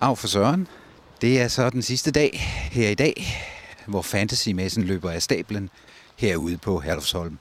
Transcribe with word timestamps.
Af 0.00 0.18
for 0.18 0.28
Søren. 0.28 0.68
Det 1.20 1.40
er 1.40 1.48
så 1.48 1.70
den 1.70 1.82
sidste 1.82 2.10
dag 2.10 2.40
her 2.72 2.88
i 2.88 2.94
dag, 2.94 3.26
hvor 3.86 4.02
Fantasy-messen 4.02 4.82
løber 4.82 5.10
af 5.10 5.22
stablen 5.22 5.70
herude 6.16 6.56
på 6.56 6.80
Herlufsholm. 6.80 7.38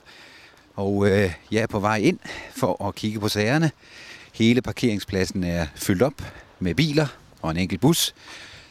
Og 0.76 1.08
øh, 1.08 1.34
jeg 1.52 1.62
er 1.62 1.68
på 1.68 1.80
vej 1.80 1.98
ind 1.98 2.20
for 2.52 2.88
at 2.88 2.96
kigge 2.96 3.20
på 3.20 3.28
sagerne. 3.28 3.72
Hele 4.34 4.62
parkeringspladsen 4.62 5.44
er 5.44 5.66
fyldt 5.76 6.02
op 6.02 6.14
med 6.60 6.76
biler 6.76 7.08
og 7.42 7.52
en 7.52 7.58
enkelt 7.58 7.82
bus, 7.82 8.14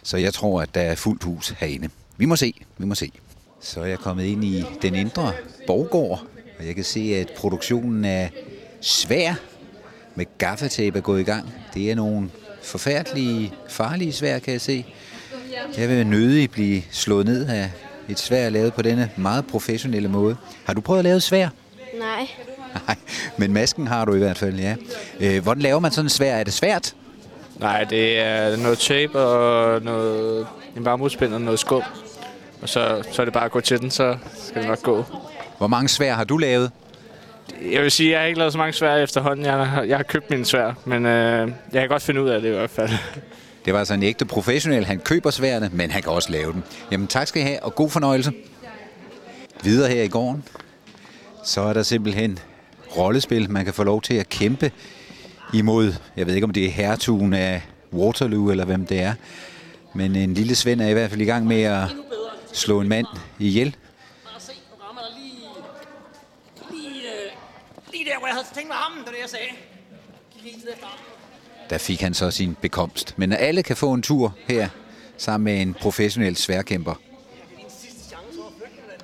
så 0.02 0.16
jeg 0.16 0.34
tror, 0.34 0.62
at 0.62 0.74
der 0.74 0.80
er 0.80 0.94
fuldt 0.94 1.24
hus 1.24 1.48
herinde. 1.48 1.90
Vi 2.16 2.24
må 2.24 2.36
se, 2.36 2.54
vi 2.78 2.84
må 2.84 2.94
se. 2.94 3.12
Så 3.60 3.80
er 3.80 3.86
jeg 3.86 3.98
kommet 3.98 4.24
ind 4.24 4.44
i 4.44 4.64
den 4.82 4.94
indre 4.94 5.32
borggård, 5.66 6.22
og 6.58 6.66
jeg 6.66 6.74
kan 6.74 6.84
se, 6.84 7.00
at 7.00 7.32
produktionen 7.36 8.04
er 8.04 8.28
svær 8.80 9.34
med 10.14 10.26
gaffatape 10.38 10.98
er 10.98 11.02
gået 11.02 11.20
i 11.20 11.24
gang. 11.24 11.54
Det 11.74 11.90
er 11.90 11.94
nogle 11.94 12.30
forfærdelige, 12.68 13.52
farlige 13.68 14.12
svær, 14.12 14.38
kan 14.38 14.52
jeg 14.52 14.60
se. 14.60 14.84
Jeg 15.78 15.88
vil 15.88 16.06
nødig 16.06 16.50
blive 16.50 16.82
slået 16.90 17.26
ned 17.26 17.48
af 17.48 17.70
et 18.08 18.18
svær 18.18 18.50
lavet 18.50 18.74
på 18.74 18.82
denne 18.82 19.10
meget 19.16 19.46
professionelle 19.46 20.08
måde. 20.08 20.36
Har 20.64 20.74
du 20.74 20.80
prøvet 20.80 20.98
at 20.98 21.04
lave 21.04 21.20
svær? 21.20 21.48
Nej. 22.00 22.28
Nej, 22.86 22.96
men 23.36 23.52
masken 23.52 23.86
har 23.86 24.04
du 24.04 24.14
i 24.14 24.18
hvert 24.18 24.38
fald, 24.38 24.58
ja. 24.58 24.74
Øh, 25.20 25.42
hvordan 25.42 25.62
laver 25.62 25.80
man 25.80 25.90
sådan 25.90 26.06
en 26.06 26.10
svær? 26.10 26.34
Er 26.34 26.44
det 26.44 26.52
svært? 26.52 26.94
Nej, 27.60 27.84
det 27.84 28.18
er 28.20 28.56
noget 28.56 28.78
tape 28.78 29.18
og 29.18 29.82
noget, 29.82 30.46
en 30.76 30.84
varmeudspind 30.84 31.34
og 31.34 31.40
noget 31.40 31.58
skum. 31.58 31.82
Og 32.62 32.68
så, 32.68 33.02
så 33.12 33.22
er 33.22 33.24
det 33.24 33.34
bare 33.34 33.44
at 33.44 33.50
gå 33.50 33.60
til 33.60 33.80
den, 33.80 33.90
så 33.90 34.16
skal 34.46 34.62
det 34.62 34.68
nok 34.68 34.82
gå. 34.82 35.04
Hvor 35.58 35.66
mange 35.66 35.88
svær 35.88 36.14
har 36.14 36.24
du 36.24 36.36
lavet? 36.36 36.70
Jeg 37.72 37.82
vil 37.82 37.90
sige, 37.90 38.08
at 38.08 38.12
jeg 38.12 38.20
har 38.20 38.26
ikke 38.26 38.38
lavet 38.38 38.52
så 38.52 38.58
mange 38.58 38.72
svær 38.72 38.96
efterhånden. 38.96 39.44
Jeg 39.44 39.66
har, 39.66 39.82
jeg 39.82 39.96
har 39.96 40.02
købt 40.02 40.30
mine 40.30 40.44
svær, 40.44 40.72
men 40.84 41.06
øh, 41.06 41.52
jeg 41.72 41.80
kan 41.80 41.88
godt 41.88 42.02
finde 42.02 42.22
ud 42.22 42.28
af 42.28 42.40
det 42.40 42.48
i 42.48 42.52
hvert 42.52 42.70
fald. 42.70 42.90
Det 43.64 43.72
var 43.72 43.78
altså 43.78 43.94
en 43.94 44.02
ægte 44.02 44.24
professionel. 44.24 44.84
Han 44.84 44.98
køber 44.98 45.30
sværene, 45.30 45.70
men 45.72 45.90
han 45.90 46.02
kan 46.02 46.12
også 46.12 46.32
lave 46.32 46.52
dem. 46.52 46.62
Jamen 46.92 47.06
tak 47.06 47.26
skal 47.26 47.42
I 47.42 47.44
have, 47.44 47.62
og 47.62 47.74
god 47.74 47.90
fornøjelse. 47.90 48.32
Videre 49.62 49.90
her 49.90 50.02
i 50.02 50.08
gården, 50.08 50.44
så 51.44 51.60
er 51.60 51.72
der 51.72 51.82
simpelthen 51.82 52.38
rollespil. 52.96 53.50
Man 53.50 53.64
kan 53.64 53.74
få 53.74 53.84
lov 53.84 54.02
til 54.02 54.14
at 54.14 54.28
kæmpe 54.28 54.72
imod, 55.54 55.92
jeg 56.16 56.26
ved 56.26 56.34
ikke 56.34 56.44
om 56.44 56.52
det 56.52 56.64
er 56.64 56.70
hertugen 56.70 57.34
af 57.34 57.62
Waterloo, 57.92 58.50
eller 58.50 58.64
hvem 58.64 58.86
det 58.86 59.00
er. 59.00 59.14
Men 59.94 60.16
en 60.16 60.34
lille 60.34 60.54
Svend 60.54 60.80
er 60.80 60.88
i 60.88 60.92
hvert 60.92 61.10
fald 61.10 61.20
i 61.20 61.24
gang 61.24 61.46
med 61.46 61.62
at 61.62 61.84
slå 62.52 62.80
en 62.80 62.88
mand 62.88 63.06
ihjel. 63.38 63.76
se, 64.38 64.52
nu 64.70 64.84
rammer 64.86 65.02
der 65.02 65.08
lige... 65.18 65.34
Lige, 66.70 67.02
øh, 67.02 67.32
lige 67.92 68.07
der, 68.18 68.20
hvor 68.20 68.28
jeg 68.28 68.34
havde 68.34 68.46
tænkt 68.54 68.68
mig 68.68 68.76
armen, 68.76 68.98
det 68.98 69.06
var 69.06 69.12
det, 69.12 69.20
jeg 69.20 69.30
sagde. 69.30 69.50
Gik 70.42 70.60
til 70.60 70.68
efter. 70.72 70.86
Der 71.70 71.78
fik 71.78 72.00
han 72.00 72.14
så 72.14 72.30
sin 72.30 72.56
bekomst. 72.60 73.14
Men 73.16 73.32
alle 73.32 73.62
kan 73.62 73.76
få 73.76 73.92
en 73.92 74.02
tur 74.02 74.34
her, 74.48 74.68
sammen 75.16 75.44
med 75.44 75.62
en 75.62 75.74
professionel 75.74 76.36
sværkæmper. 76.36 76.94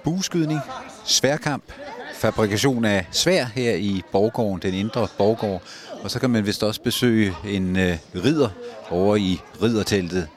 Bueskydning, 0.05 0.61
sværkamp, 1.05 1.65
fabrikation 2.15 2.85
af 2.85 3.07
svær 3.11 3.45
her 3.45 3.75
i 3.75 4.03
Borgården, 4.13 4.63
den 4.63 4.75
indre 4.75 5.09
Borgård. 5.19 5.63
Og 6.03 6.11
så 6.11 6.21
kan 6.21 6.31
man 6.31 6.47
vist 6.47 6.63
også 6.63 6.81
besøge 6.83 7.35
en 7.47 7.77
øh, 7.77 7.97
ridder 8.15 8.49
over 8.91 9.17
i 9.17 9.41
ridderteltet 9.63 10.29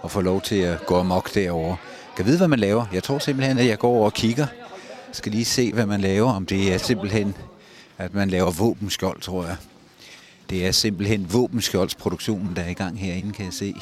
og 0.00 0.10
få 0.10 0.20
lov 0.20 0.40
til 0.40 0.56
at 0.56 0.86
gå 0.86 0.96
amok 0.96 1.34
derovre. 1.34 1.76
Kan 2.16 2.26
vide, 2.26 2.36
hvad 2.36 2.48
man 2.48 2.58
laver? 2.58 2.86
Jeg 2.92 3.02
tror 3.02 3.18
simpelthen, 3.18 3.58
at 3.58 3.66
jeg 3.66 3.78
går 3.78 3.88
over 3.88 4.04
og 4.04 4.12
kigger. 4.12 4.46
Jeg 5.08 5.16
skal 5.16 5.32
lige 5.32 5.44
se, 5.44 5.72
hvad 5.72 5.86
man 5.86 6.00
laver. 6.00 6.32
Om 6.32 6.46
det 6.46 6.74
er 6.74 6.78
simpelthen, 6.78 7.34
at 7.98 8.14
man 8.14 8.30
laver 8.30 8.50
våbenskjold, 8.50 9.20
tror 9.20 9.44
jeg. 9.44 9.56
Det 10.50 10.66
er 10.66 10.72
simpelthen 10.72 11.32
våbenskjoldsproduktionen, 11.32 12.56
der 12.56 12.62
er 12.62 12.68
i 12.68 12.74
gang 12.74 13.00
herinde, 13.00 13.32
kan 13.32 13.44
jeg 13.44 13.52
se. 13.54 13.74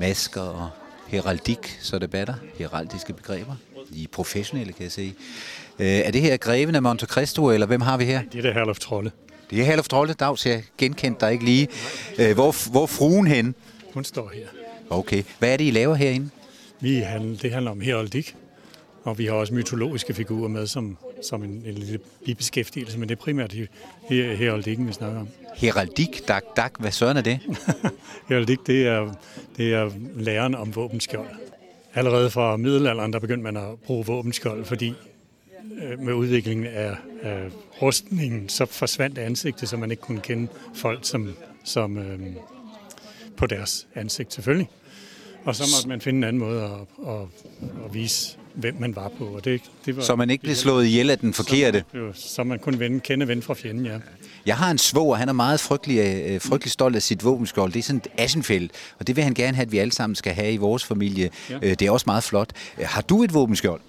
Masker 0.00 0.40
og 0.40 0.70
heraldik, 1.08 1.78
så 1.80 1.98
det 1.98 2.10
batter. 2.10 2.34
Heraldiske 2.58 3.12
begreber. 3.12 3.54
De 3.94 4.02
er 4.02 4.06
professionelle, 4.12 4.72
kan 4.72 4.82
jeg 4.82 4.92
se. 4.92 5.14
Øh, 5.78 5.86
er 5.86 6.10
det 6.10 6.20
her 6.20 6.36
greven 6.36 6.74
af 6.74 6.82
Monte 6.82 7.06
Cristo, 7.06 7.50
eller 7.50 7.66
hvem 7.66 7.80
har 7.80 7.96
vi 7.96 8.04
her? 8.04 8.22
Det 8.32 8.38
er 8.38 8.42
der 8.42 8.52
Herlof 8.52 8.78
Trolle. 8.78 9.12
Det 9.50 9.60
er 9.60 9.64
Herlof 9.64 9.88
Trolle. 9.88 10.12
Dags, 10.12 10.46
jeg 10.46 10.62
genkendte 10.78 11.26
dig 11.26 11.32
ikke 11.32 11.44
lige. 11.44 11.68
Øh, 12.18 12.34
hvor, 12.34 12.70
hvor 12.70 12.86
fruen 12.86 13.26
hen? 13.26 13.54
Hun 13.94 14.04
står 14.04 14.32
her. 14.34 14.46
Okay. 14.90 15.22
Hvad 15.38 15.52
er 15.52 15.56
det, 15.56 15.64
I 15.64 15.70
laver 15.70 15.94
herinde? 15.94 16.30
Vi 16.80 16.94
handler, 16.96 17.38
det 17.38 17.52
handler 17.52 17.70
om 17.70 17.80
heraldik, 17.80 18.34
og 19.04 19.18
vi 19.18 19.26
har 19.26 19.32
også 19.32 19.54
mytologiske 19.54 20.14
figurer 20.14 20.48
med 20.48 20.66
som, 20.66 20.98
som 21.22 21.42
en, 21.44 21.50
en 21.66 21.74
lille 21.74 21.98
bibeskæftigelse, 22.24 22.98
men 22.98 23.08
det 23.08 23.14
er 23.14 23.20
primært 23.20 23.52
he- 23.52 23.66
he- 24.02 24.34
heraldikken, 24.36 24.88
vi 24.88 24.92
snakker 24.92 25.20
om. 25.20 25.28
Heraldik, 25.56 26.28
dak, 26.28 26.44
dak. 26.56 26.72
Hvad 26.78 26.90
søren 26.90 27.16
er 27.16 27.20
det? 27.20 27.40
Heraldik, 28.28 28.58
det 28.66 28.86
er, 28.86 29.14
det 29.56 29.74
er 29.74 29.90
læren 30.16 30.54
om 30.54 30.76
våbenskjold. 30.76 31.28
Allerede 31.94 32.30
fra 32.30 32.56
middelalderen, 32.56 33.12
der 33.12 33.18
begyndte 33.18 33.42
man 33.42 33.56
at 33.56 33.78
bruge 33.86 34.06
våbenskjold, 34.06 34.64
fordi 34.64 34.94
øh, 35.82 35.98
med 36.00 36.12
udviklingen 36.14 36.66
af, 36.66 36.96
af 37.22 37.48
rustningen, 37.82 38.48
så 38.48 38.66
forsvandt 38.66 39.18
ansigtet, 39.18 39.68
så 39.68 39.76
man 39.76 39.90
ikke 39.90 40.00
kunne 40.00 40.20
kende 40.20 40.48
folk 40.74 40.98
som, 41.02 41.34
som 41.64 41.98
øh, 41.98 42.20
på 43.36 43.46
deres 43.46 43.86
ansigt 43.94 44.32
selvfølgelig. 44.34 44.68
Og 45.44 45.56
så 45.56 45.62
måtte 45.76 45.88
man 45.88 46.00
finde 46.00 46.16
en 46.16 46.24
anden 46.24 46.40
måde 46.40 46.62
at, 46.62 47.08
at, 47.08 47.20
at 47.84 47.94
vise, 47.94 48.37
hvem 48.54 48.76
man 48.80 48.96
var 48.96 49.10
på. 49.18 49.24
Og 49.24 49.44
det, 49.44 49.60
det 49.86 49.96
var, 49.96 50.02
Så 50.02 50.16
man 50.16 50.30
ikke 50.30 50.42
bliver 50.42 50.54
slået 50.56 50.86
ihjel 50.86 51.10
af 51.10 51.18
den 51.18 51.32
forkerte? 51.34 51.84
Så, 51.92 52.28
så 52.34 52.44
man 52.44 52.58
kunne 52.58 52.78
vende, 52.78 53.00
kende 53.00 53.28
ven 53.28 53.42
fra 53.42 53.54
fjenden, 53.54 53.86
ja. 53.86 53.98
Jeg 54.46 54.56
har 54.56 54.70
en 54.70 54.78
svoger, 54.78 55.16
han 55.16 55.28
er 55.28 55.32
meget 55.32 55.60
frygtelig, 55.60 55.98
øh, 56.28 56.40
frygtelig 56.40 56.72
stolt 56.72 56.96
af 56.96 57.02
sit 57.02 57.24
våbenskjold. 57.24 57.72
Det 57.72 57.78
er 57.78 57.82
sådan 57.82 58.02
et 58.04 58.22
Aschenfeld, 58.24 58.70
og 58.98 59.06
det 59.06 59.16
vil 59.16 59.24
han 59.24 59.34
gerne 59.34 59.54
have, 59.54 59.62
at 59.66 59.72
vi 59.72 59.78
alle 59.78 59.92
sammen 59.92 60.16
skal 60.16 60.32
have 60.32 60.52
i 60.52 60.56
vores 60.56 60.84
familie. 60.84 61.30
Ja. 61.50 61.58
Ja. 61.62 61.74
Det 61.74 61.82
er 61.82 61.90
også 61.90 62.04
meget 62.06 62.24
flot. 62.24 62.50
Øh, 62.78 62.84
Har 62.88 63.00
du 63.02 63.22
et 63.22 63.34
våbenskjold? 63.34 63.80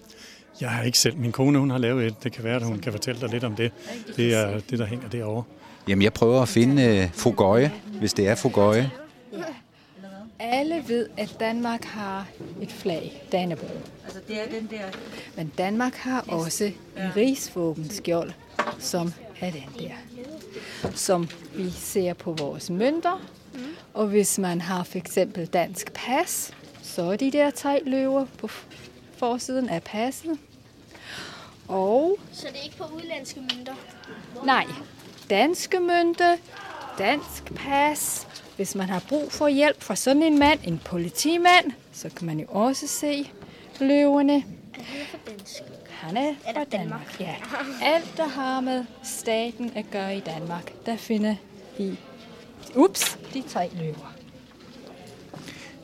Jeg 0.62 0.69
har 0.69 0.84
ikke 0.84 0.98
selv. 0.98 1.18
Min 1.18 1.31
kone, 1.31 1.59
hun 1.59 1.69
har 1.69 1.78
lavet 1.78 2.08
et. 2.08 2.24
Det 2.24 2.31
kan 2.31 2.44
være, 2.44 2.56
at 2.56 2.64
hun 2.64 2.80
kan 2.80 2.92
fortælle 2.92 3.22
dig 3.22 3.30
lidt 3.30 3.44
om 3.44 3.56
det. 3.56 3.72
Det 4.16 4.34
er 4.34 4.59
det, 4.69 4.80
der 4.80 4.86
hænger 4.86 5.09
derovre. 5.09 5.44
Jamen, 5.88 6.03
jeg 6.03 6.14
prøver 6.14 6.42
at 6.42 6.48
finde 6.50 6.84
øh, 6.84 7.09
Fugøje, 7.14 7.72
hvis 8.00 8.14
det 8.14 8.28
er 8.28 8.36
Fugøje. 8.36 8.92
Alle 10.40 10.84
ved, 10.88 11.10
at 11.18 11.36
Danmark 11.40 11.84
har 11.84 12.28
et 12.62 12.72
flag, 12.72 13.24
Dannebrog. 13.32 13.82
Altså, 14.06 14.20
det 14.28 14.42
er 14.42 14.50
den 14.60 14.68
der... 14.72 14.84
Men 15.36 15.52
Danmark 15.58 15.94
har 15.96 16.26
også 16.28 16.64
en 16.98 17.16
rigsvåbenskjold, 17.16 18.32
som 18.80 19.14
er 19.42 19.52
den 19.52 19.64
der. 19.80 19.92
Som 20.96 21.30
vi 21.56 21.70
ser 21.70 22.14
på 22.14 22.32
vores 22.34 22.70
mønter. 22.70 23.22
Og 23.94 24.08
hvis 24.08 24.40
man 24.40 24.62
har 24.62 24.84
for 24.84 24.98
eksempel 24.98 25.46
dansk 25.46 25.94
pas, 25.94 26.52
så 26.82 27.02
er 27.04 27.16
de 27.16 27.32
der 27.32 27.52
tre 27.52 27.82
løver 27.86 28.26
på 28.38 28.50
forsiden 29.18 29.70
af 29.70 29.84
passet. 29.84 30.40
Og 31.68 32.18
Så 32.34 32.48
det 32.48 32.60
er 32.60 32.64
ikke 32.64 32.78
på 32.78 32.84
udlandske 32.96 33.40
mønter? 33.40 33.74
nej, 34.46 34.66
danske 35.30 35.80
mønte, 35.80 36.38
dansk 37.00 37.54
pas. 37.56 38.28
Hvis 38.56 38.76
man 38.76 38.90
har 38.90 39.04
brug 39.10 39.32
for 39.32 39.48
hjælp 39.48 39.84
fra 39.84 39.96
sådan 39.96 40.24
en 40.24 40.40
mand, 40.40 40.60
en 40.64 40.82
politimand, 40.86 41.72
så 41.94 42.10
kan 42.16 42.28
man 42.28 42.40
jo 42.40 42.46
også 42.50 42.88
se 42.88 43.32
løverne. 43.80 44.34
Er 44.34 44.80
det 44.80 45.08
for 45.12 45.18
dansk? 45.28 45.62
Han 45.90 46.18
er 46.18 46.34
fra 46.54 46.64
Danmark. 46.64 47.16
Ja. 47.20 47.36
Alt, 47.84 48.18
der 48.18 48.28
har 48.28 48.62
med 48.62 48.86
staten 49.04 49.72
at 49.76 49.86
gøre 49.92 50.18
i 50.18 50.20
Danmark, 50.20 50.74
der 50.86 50.98
finder 50.98 51.36
I, 51.80 51.96
ups, 52.76 53.18
de 53.34 53.44
tre 53.50 53.70
løver. 53.80 54.14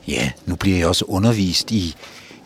Ja, 0.08 0.32
nu 0.46 0.56
bliver 0.56 0.78
jeg 0.78 0.88
også 0.88 1.06
undervist 1.06 1.72
i 1.72 1.96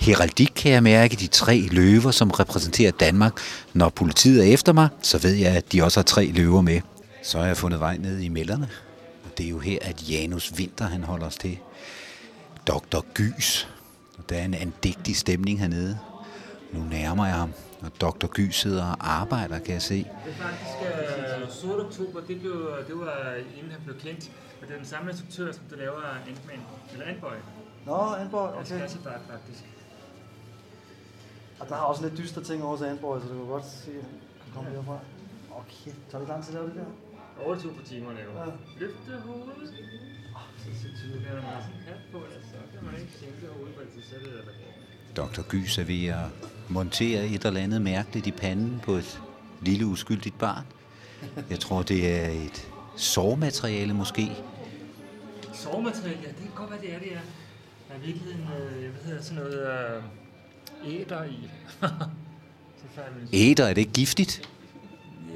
heraldik, 0.02 0.52
kan 0.56 0.72
jeg 0.72 0.84
mærke. 0.84 1.16
De 1.16 1.28
tre 1.28 1.68
løver, 1.72 2.12
som 2.12 2.32
repræsenterer 2.32 2.92
Danmark. 2.92 3.34
Når 3.74 3.90
politiet 3.90 4.48
er 4.48 4.54
efter 4.54 4.74
mig, 4.74 4.90
så 5.02 5.18
ved 5.18 5.34
jeg, 5.34 5.56
at 5.56 5.72
de 5.72 5.84
også 5.84 6.00
har 6.00 6.04
tre 6.04 6.26
løver 6.26 6.62
med. 6.62 6.82
Så 7.22 7.40
har 7.40 7.46
jeg 7.46 7.58
fundet 7.58 7.80
vej 7.80 7.98
ned 7.98 8.20
i 8.20 8.30
mælderne. 8.30 8.70
Og 9.26 9.38
det 9.38 9.46
er 9.46 9.50
jo 9.50 9.60
her, 9.60 9.78
at 9.82 10.10
Janus 10.10 10.52
Winter 10.58 10.86
han 10.86 11.04
holder 11.04 11.26
os 11.26 11.38
til. 11.38 11.60
Dr. 12.68 13.00
Gys. 13.14 13.70
Og 14.18 14.30
der 14.30 14.36
er 14.38 14.46
en 14.46 14.54
andægtig 14.54 15.16
stemning 15.18 15.60
hernede. 15.60 16.00
Nu 16.72 16.80
nærmer 16.84 17.26
jeg 17.26 17.36
ham, 17.36 17.54
og 17.82 17.92
Dr. 18.02 18.28
Gys 18.28 18.56
sidder 18.56 18.86
og 18.86 18.98
arbejder, 19.12 19.60
kan 19.60 19.74
jeg 19.74 19.82
se. 19.82 19.96
Det 19.96 20.08
er 20.28 20.36
faktisk 20.36 21.44
uh, 21.44 21.50
Sort 21.54 21.80
Oktober, 21.86 22.20
det, 22.28 22.40
blev, 22.40 22.70
det 22.88 23.00
var 23.00 23.34
inden 23.58 23.72
han 23.72 23.82
blev 23.86 24.00
kendt. 24.00 24.32
Og 24.62 24.68
det 24.68 24.74
er 24.74 24.78
den 24.78 24.86
samme 24.86 25.12
instruktør, 25.12 25.52
som 25.52 25.64
der 25.70 25.76
laver 25.76 26.02
Ant-Man, 26.28 26.60
eller 26.94 27.06
Ant-Boy. 27.06 27.36
Nå, 27.86 28.16
Antborg, 28.16 28.50
Okay. 28.50 28.60
okay. 28.60 28.82
Altså 28.82 28.98
Fart, 29.04 29.20
faktisk. 29.30 29.64
Og 31.60 31.70
der 31.70 31.76
er 31.76 31.80
også 31.80 32.02
lidt 32.08 32.18
dystre 32.18 32.44
ting 32.44 32.64
over 32.64 32.78
til 32.78 32.86
Antborg, 32.86 33.22
så 33.22 33.28
du 33.28 33.34
kan 33.38 33.48
godt 33.48 33.66
se, 33.66 33.92
at 33.92 34.04
han 34.44 34.54
kommer 34.54 34.72
herfra. 34.72 35.00
Okay, 35.52 35.92
tager 36.12 36.20
det 36.20 36.28
lang 36.30 36.44
tid 36.46 36.56
at 36.56 36.62
lave 36.62 36.68
det 36.70 36.76
der? 36.76 37.09
28 37.46 37.74
timer 37.86 38.10
at 38.10 38.16
lave. 38.16 38.32
Ja. 38.40 38.46
Løfte 38.80 39.12
hovedet. 39.26 39.74
Oh, 40.36 40.42
så 40.58 40.70
sindssygt. 40.82 41.14
Det 41.14 41.28
er 41.30 41.36
der 41.36 41.42
sådan 41.42 41.76
en 41.76 41.84
hat 41.88 42.02
på, 42.12 42.18
eller 42.18 42.40
så 42.52 42.58
kan 42.74 42.86
man 42.86 43.02
ikke 43.02 43.14
sænke 43.20 43.48
hovedet, 43.58 43.76
for 43.76 44.02
så 44.10 44.16
er 44.16 44.20
det 44.20 44.34
der 44.34 44.60
Dr. 45.16 45.42
Gys 45.42 45.78
er 45.78 45.84
ved 45.84 46.06
at 46.06 46.26
montere 46.70 47.28
et 47.28 47.46
eller 47.46 47.62
andet 47.62 47.82
mærkeligt 47.82 48.28
i 48.28 48.32
panden 48.32 48.80
på 48.84 48.94
et 48.94 49.22
lille 49.62 49.86
uskyldigt 49.86 50.38
barn. 50.40 50.64
Jeg 51.50 51.60
tror, 51.60 51.82
det 51.82 52.22
er 52.22 52.30
et 52.30 52.72
sovemateriale 52.96 53.94
måske. 53.94 54.32
Sovemateriale, 55.54 56.20
ja, 56.24 56.28
det 56.28 56.38
kan 56.38 56.52
godt 56.56 56.72
være, 56.72 56.82
det 56.82 56.94
er 56.94 57.00
det, 57.00 57.08
ja. 57.08 57.20
Der 57.90 57.96
er 57.96 57.98
i 57.98 58.06
virkeligheden, 58.06 58.42
øh, 58.42 58.92
hvad 58.92 59.04
hedder 59.06 59.22
sådan 59.22 59.44
noget, 59.44 59.68
øh, 60.86 60.94
æder 60.94 61.24
i. 61.24 61.50
så 62.80 62.86
falder 62.96 63.12
man 63.12 63.28
i 63.32 63.52
Æder, 63.52 63.66
er 63.66 63.74
det 63.74 63.82
ikke 63.82 63.94
giftigt? 63.94 64.50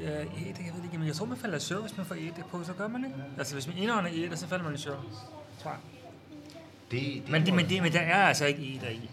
Ja, 0.04 0.20
æder, 0.20 0.26
jeg 0.66 0.74
ved 0.76 0.84
ikke, 0.84 0.98
men 0.98 1.06
jeg 1.06 1.14
tror, 1.16 1.26
man 1.26 1.36
falder 1.38 1.56
i 1.56 1.60
søvn, 1.60 1.80
hvis 1.82 1.96
man 1.96 2.06
får 2.06 2.14
æder 2.14 2.42
på, 2.50 2.64
så 2.64 2.72
gør 2.72 2.88
man 2.88 3.04
ikke. 3.04 3.16
Altså, 3.38 3.54
hvis 3.54 3.66
man 3.66 3.76
indånder 3.76 4.10
æder, 4.14 4.36
så 4.36 4.46
falder 4.46 4.64
man 4.64 4.74
i 4.74 4.78
søvn, 4.78 5.04
tror 5.62 5.70
jeg. 5.70 5.80
Det, 6.90 7.22
det, 7.22 7.30
Men, 7.30 7.46
det, 7.46 7.54
men, 7.54 7.68
det, 7.68 7.82
men 7.82 7.92
der 7.92 8.00
er 8.00 8.22
altså 8.22 8.44
ikke 8.46 8.62
æder 8.76 8.90
i. 8.90 9.10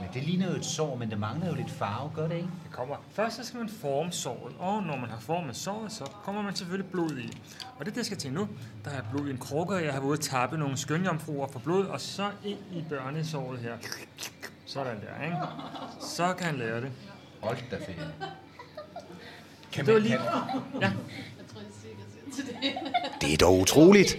men 0.00 0.08
det 0.14 0.22
ligner 0.22 0.50
jo 0.50 0.56
et 0.56 0.64
sår, 0.64 0.96
men 0.96 1.10
det 1.10 1.18
mangler 1.18 1.46
jo 1.48 1.54
lidt 1.54 1.70
farve, 1.70 2.10
gør 2.14 2.28
det 2.28 2.34
ikke? 2.34 2.48
Det 2.64 2.72
kommer. 2.72 2.96
Først 3.12 3.36
så 3.36 3.44
skal 3.44 3.58
man 3.60 3.68
forme 3.68 4.12
såret, 4.12 4.54
og 4.58 4.82
når 4.82 4.96
man 4.96 5.10
har 5.10 5.18
formet 5.20 5.56
såret, 5.56 5.92
så 5.92 6.04
kommer 6.24 6.42
man 6.42 6.54
selvfølgelig 6.56 6.90
blod 6.92 7.10
i. 7.18 7.38
Og 7.78 7.84
det, 7.84 7.86
er 7.86 7.90
det 7.90 7.96
jeg 7.96 8.06
skal 8.06 8.18
til 8.18 8.32
nu, 8.32 8.48
der 8.84 8.90
er 8.90 9.02
blod 9.12 9.26
i 9.26 9.30
en 9.30 9.38
krukke, 9.38 9.74
og 9.74 9.84
jeg 9.84 9.92
har 9.92 10.00
været 10.00 10.20
tappe 10.20 10.58
nogle 10.58 10.76
skønjomfruer 10.76 11.48
for 11.48 11.58
blod, 11.58 11.86
og 11.86 12.00
så 12.00 12.30
ind 12.44 12.58
i 12.72 12.84
børnesåret 12.88 13.58
her. 13.58 13.76
Sådan 14.66 14.96
der, 15.00 15.24
ikke? 15.24 15.36
Så 16.00 16.34
kan 16.38 16.46
han 16.46 16.56
lære 16.56 16.80
det. 16.80 16.92
Hold 17.42 17.56
da 17.70 17.76
fedt. 17.76 18.14
Kan 19.76 19.86
Det 19.86 19.94
var 19.94 20.00
lige... 20.00 20.12
kan, 20.12 20.82
Ja, 20.82 20.90
Det 23.20 23.32
er 23.32 23.36
dog 23.36 23.58
utroligt. 23.60 24.18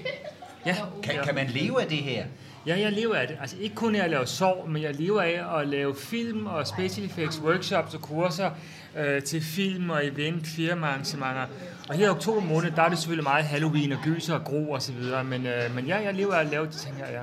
ja. 0.66 0.76
kan, 1.04 1.16
kan 1.24 1.36
man 1.36 1.48
leve 1.48 1.82
af 1.82 1.88
det 1.88 1.98
her? 1.98 2.26
Ja, 2.68 2.80
jeg 2.80 2.92
lever 2.92 3.16
af 3.16 3.28
det. 3.28 3.38
Altså 3.42 3.56
ikke 3.60 3.76
kun 3.76 3.96
af 3.96 4.04
at 4.04 4.10
lave 4.10 4.28
sår, 4.28 4.66
men 4.70 4.82
jeg 4.82 4.96
lever 4.96 5.22
af 5.22 5.60
at 5.62 5.68
lave 5.68 5.96
film 5.96 6.46
og 6.46 6.68
special 6.68 7.06
effects 7.06 7.42
workshops 7.42 7.94
og 7.94 8.02
kurser 8.02 8.50
øh, 8.98 9.24
til 9.24 9.42
film 9.42 9.90
og 9.90 10.06
event, 10.06 10.48
firmaarrangementer. 10.48 11.46
Og 11.90 11.96
her 11.96 12.06
i 12.06 12.10
oktober 12.10 12.42
måned, 12.42 12.72
der 12.72 12.82
er 12.82 12.90
det 12.90 12.98
selvfølgelig 12.98 13.24
meget 13.24 13.46
Halloween 13.46 13.92
og 13.92 13.98
gyser 14.04 14.34
og 14.34 14.44
gro 14.44 14.72
og 14.72 14.82
så 14.82 14.92
videre. 14.92 15.24
Men, 15.24 15.46
øh, 15.46 15.76
men 15.76 15.86
ja, 15.86 15.98
jeg 15.98 16.14
lever 16.14 16.34
af 16.34 16.40
at 16.46 16.52
lave 16.52 16.66
de 16.66 16.72
ting 16.72 16.96
her, 16.96 17.12
ja. 17.12 17.22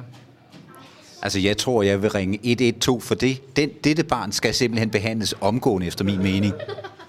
Altså, 1.22 1.38
jeg 1.40 1.56
tror, 1.56 1.82
jeg 1.82 2.02
vil 2.02 2.10
ringe 2.10 2.38
112 2.42 3.00
for 3.00 3.14
det. 3.14 3.56
Den, 3.56 3.70
dette 3.84 4.04
barn 4.04 4.32
skal 4.32 4.54
simpelthen 4.54 4.90
behandles 4.90 5.34
omgående, 5.40 5.86
efter 5.86 6.04
min 6.04 6.18
mening. 6.22 6.54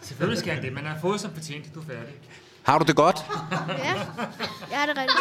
Selvfølgelig 0.08 0.40
skal 0.40 0.54
han 0.54 0.64
det. 0.64 0.74
Man 0.74 0.86
har 0.86 0.98
fået 1.02 1.22
som 1.22 1.32
fortjent, 1.34 1.76
du 1.76 1.80
er 1.80 1.84
færdig. 1.88 2.14
Har 2.64 2.78
du 2.80 2.86
det 2.86 2.96
godt? 2.96 3.26
Ja, 3.52 3.94
jeg 4.72 4.80
har 4.80 4.86
det 4.86 4.98
rigtig 4.98 5.16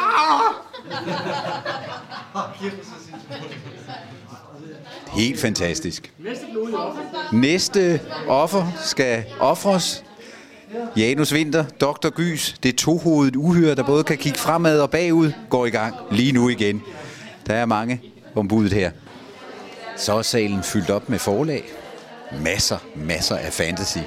Helt 5.12 5.40
fantastisk. 5.40 6.12
Næste 6.18 6.44
offer. 6.74 7.32
Næste 7.32 8.00
offer 8.28 8.66
skal 8.84 9.24
ofres. 9.40 10.04
Janus 10.96 11.32
Winter, 11.32 11.64
Dr. 11.80 12.10
Gys, 12.10 12.54
det 12.62 12.76
tohovedet 12.76 13.36
uhyre, 13.36 13.74
der 13.74 13.82
både 13.82 14.04
kan 14.04 14.18
kigge 14.18 14.38
fremad 14.38 14.80
og 14.80 14.90
bagud, 14.90 15.32
går 15.50 15.66
i 15.66 15.70
gang 15.70 15.94
lige 16.10 16.32
nu 16.32 16.48
igen. 16.48 16.82
Der 17.46 17.54
er 17.54 17.66
mange 17.66 18.00
ombudet 18.34 18.72
her. 18.72 18.90
Så 19.96 20.12
er 20.12 20.22
salen 20.22 20.62
fyldt 20.62 20.90
op 20.90 21.08
med 21.08 21.18
forlag. 21.18 21.64
Masser, 22.40 22.78
masser 22.94 23.36
af 23.36 23.52
fantasy. 23.52 23.98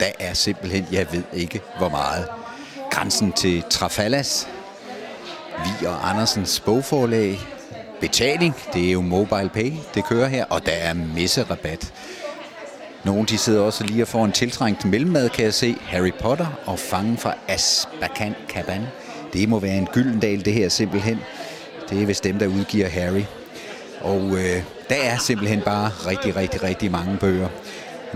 Der 0.00 0.10
er 0.18 0.34
simpelthen, 0.34 0.86
jeg 0.92 1.06
ved 1.12 1.22
ikke 1.32 1.60
hvor 1.78 1.88
meget. 1.88 2.28
Grænsen 2.90 3.32
til 3.32 3.64
Trafalas, 3.70 4.48
Vi 5.58 5.86
og 5.86 6.10
Andersens 6.10 6.60
bogforlag. 6.60 7.40
Betaling, 8.00 8.54
det 8.72 8.88
er 8.88 8.92
jo 8.92 9.00
mobile 9.00 9.48
pay, 9.48 9.72
det 9.94 10.04
kører 10.04 10.28
her, 10.28 10.44
og 10.44 10.66
der 10.66 10.72
er 10.72 10.94
messerabat. 10.94 11.92
Nogle 13.04 13.26
de 13.26 13.38
sidder 13.38 13.62
også 13.62 13.84
lige 13.84 14.02
og 14.02 14.08
får 14.08 14.24
en 14.24 14.32
tiltrængt 14.32 14.84
mellemmad, 14.84 15.28
kan 15.28 15.44
jeg 15.44 15.54
se. 15.54 15.76
Harry 15.80 16.12
Potter 16.20 16.46
og 16.66 16.78
Fangen 16.78 17.18
fra 17.18 17.34
Azkaban. 17.48 18.34
Kaban. 18.48 18.86
Det 19.32 19.48
må 19.48 19.58
være 19.58 19.78
en 19.78 19.88
gyldendal, 19.92 20.44
det 20.44 20.52
her 20.52 20.68
simpelthen. 20.68 21.20
Det 21.90 22.02
er 22.02 22.06
vist 22.06 22.24
dem, 22.24 22.38
der 22.38 22.46
udgiver 22.46 22.88
Harry. 22.88 23.22
Og 24.00 24.20
øh, 24.20 24.62
der 24.88 24.96
er 25.02 25.18
simpelthen 25.18 25.60
bare 25.60 25.88
rigtig, 25.88 26.36
rigtig, 26.36 26.62
rigtig 26.62 26.90
mange 26.90 27.16
bøger. 27.16 27.48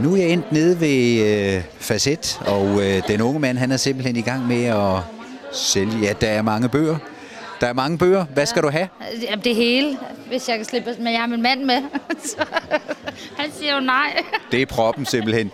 Nu 0.02 0.12
er 0.12 0.16
jeg 0.16 0.30
endt 0.30 0.52
nede 0.52 0.80
ved 0.80 1.26
øh, 1.56 1.62
Facet, 1.78 2.40
og 2.46 2.66
øh, 2.66 3.02
den 3.08 3.20
unge 3.20 3.40
mand, 3.40 3.58
han 3.58 3.72
er 3.72 3.76
simpelthen 3.76 4.16
i 4.16 4.20
gang 4.20 4.46
med 4.46 4.64
at 4.64 5.00
sælge. 5.52 5.98
Ja, 6.02 6.12
der 6.20 6.28
er 6.28 6.42
mange 6.42 6.68
bøger. 6.68 6.96
Der 7.60 7.66
er 7.66 7.72
mange 7.72 7.98
bøger. 7.98 8.24
Hvad 8.24 8.46
skal 8.46 8.62
du 8.62 8.68
have? 8.68 8.88
Jamen, 9.22 9.44
det 9.44 9.54
hele, 9.54 9.98
hvis 10.28 10.48
jeg 10.48 10.56
kan 10.56 10.64
slippe. 10.64 10.94
Men 10.98 11.12
jeg 11.12 11.20
har 11.20 11.26
min 11.26 11.42
mand 11.42 11.64
med. 11.64 11.82
Så, 12.24 12.36
han 13.36 13.50
siger 13.58 13.74
jo 13.74 13.80
nej. 13.80 14.22
Det 14.52 14.62
er 14.62 14.66
proppen 14.66 15.06
simpelthen. 15.06 15.50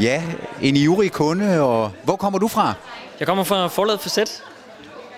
Ja, 0.00 0.22
en 0.62 0.76
ivrig 0.76 1.12
kunde, 1.12 1.60
og 1.60 1.90
hvor 2.04 2.16
kommer 2.16 2.38
du 2.38 2.48
fra? 2.48 2.74
Jeg 3.20 3.28
kommer 3.28 3.44
fra 3.44 3.66
forladet 3.66 4.00
Facet. 4.00 4.42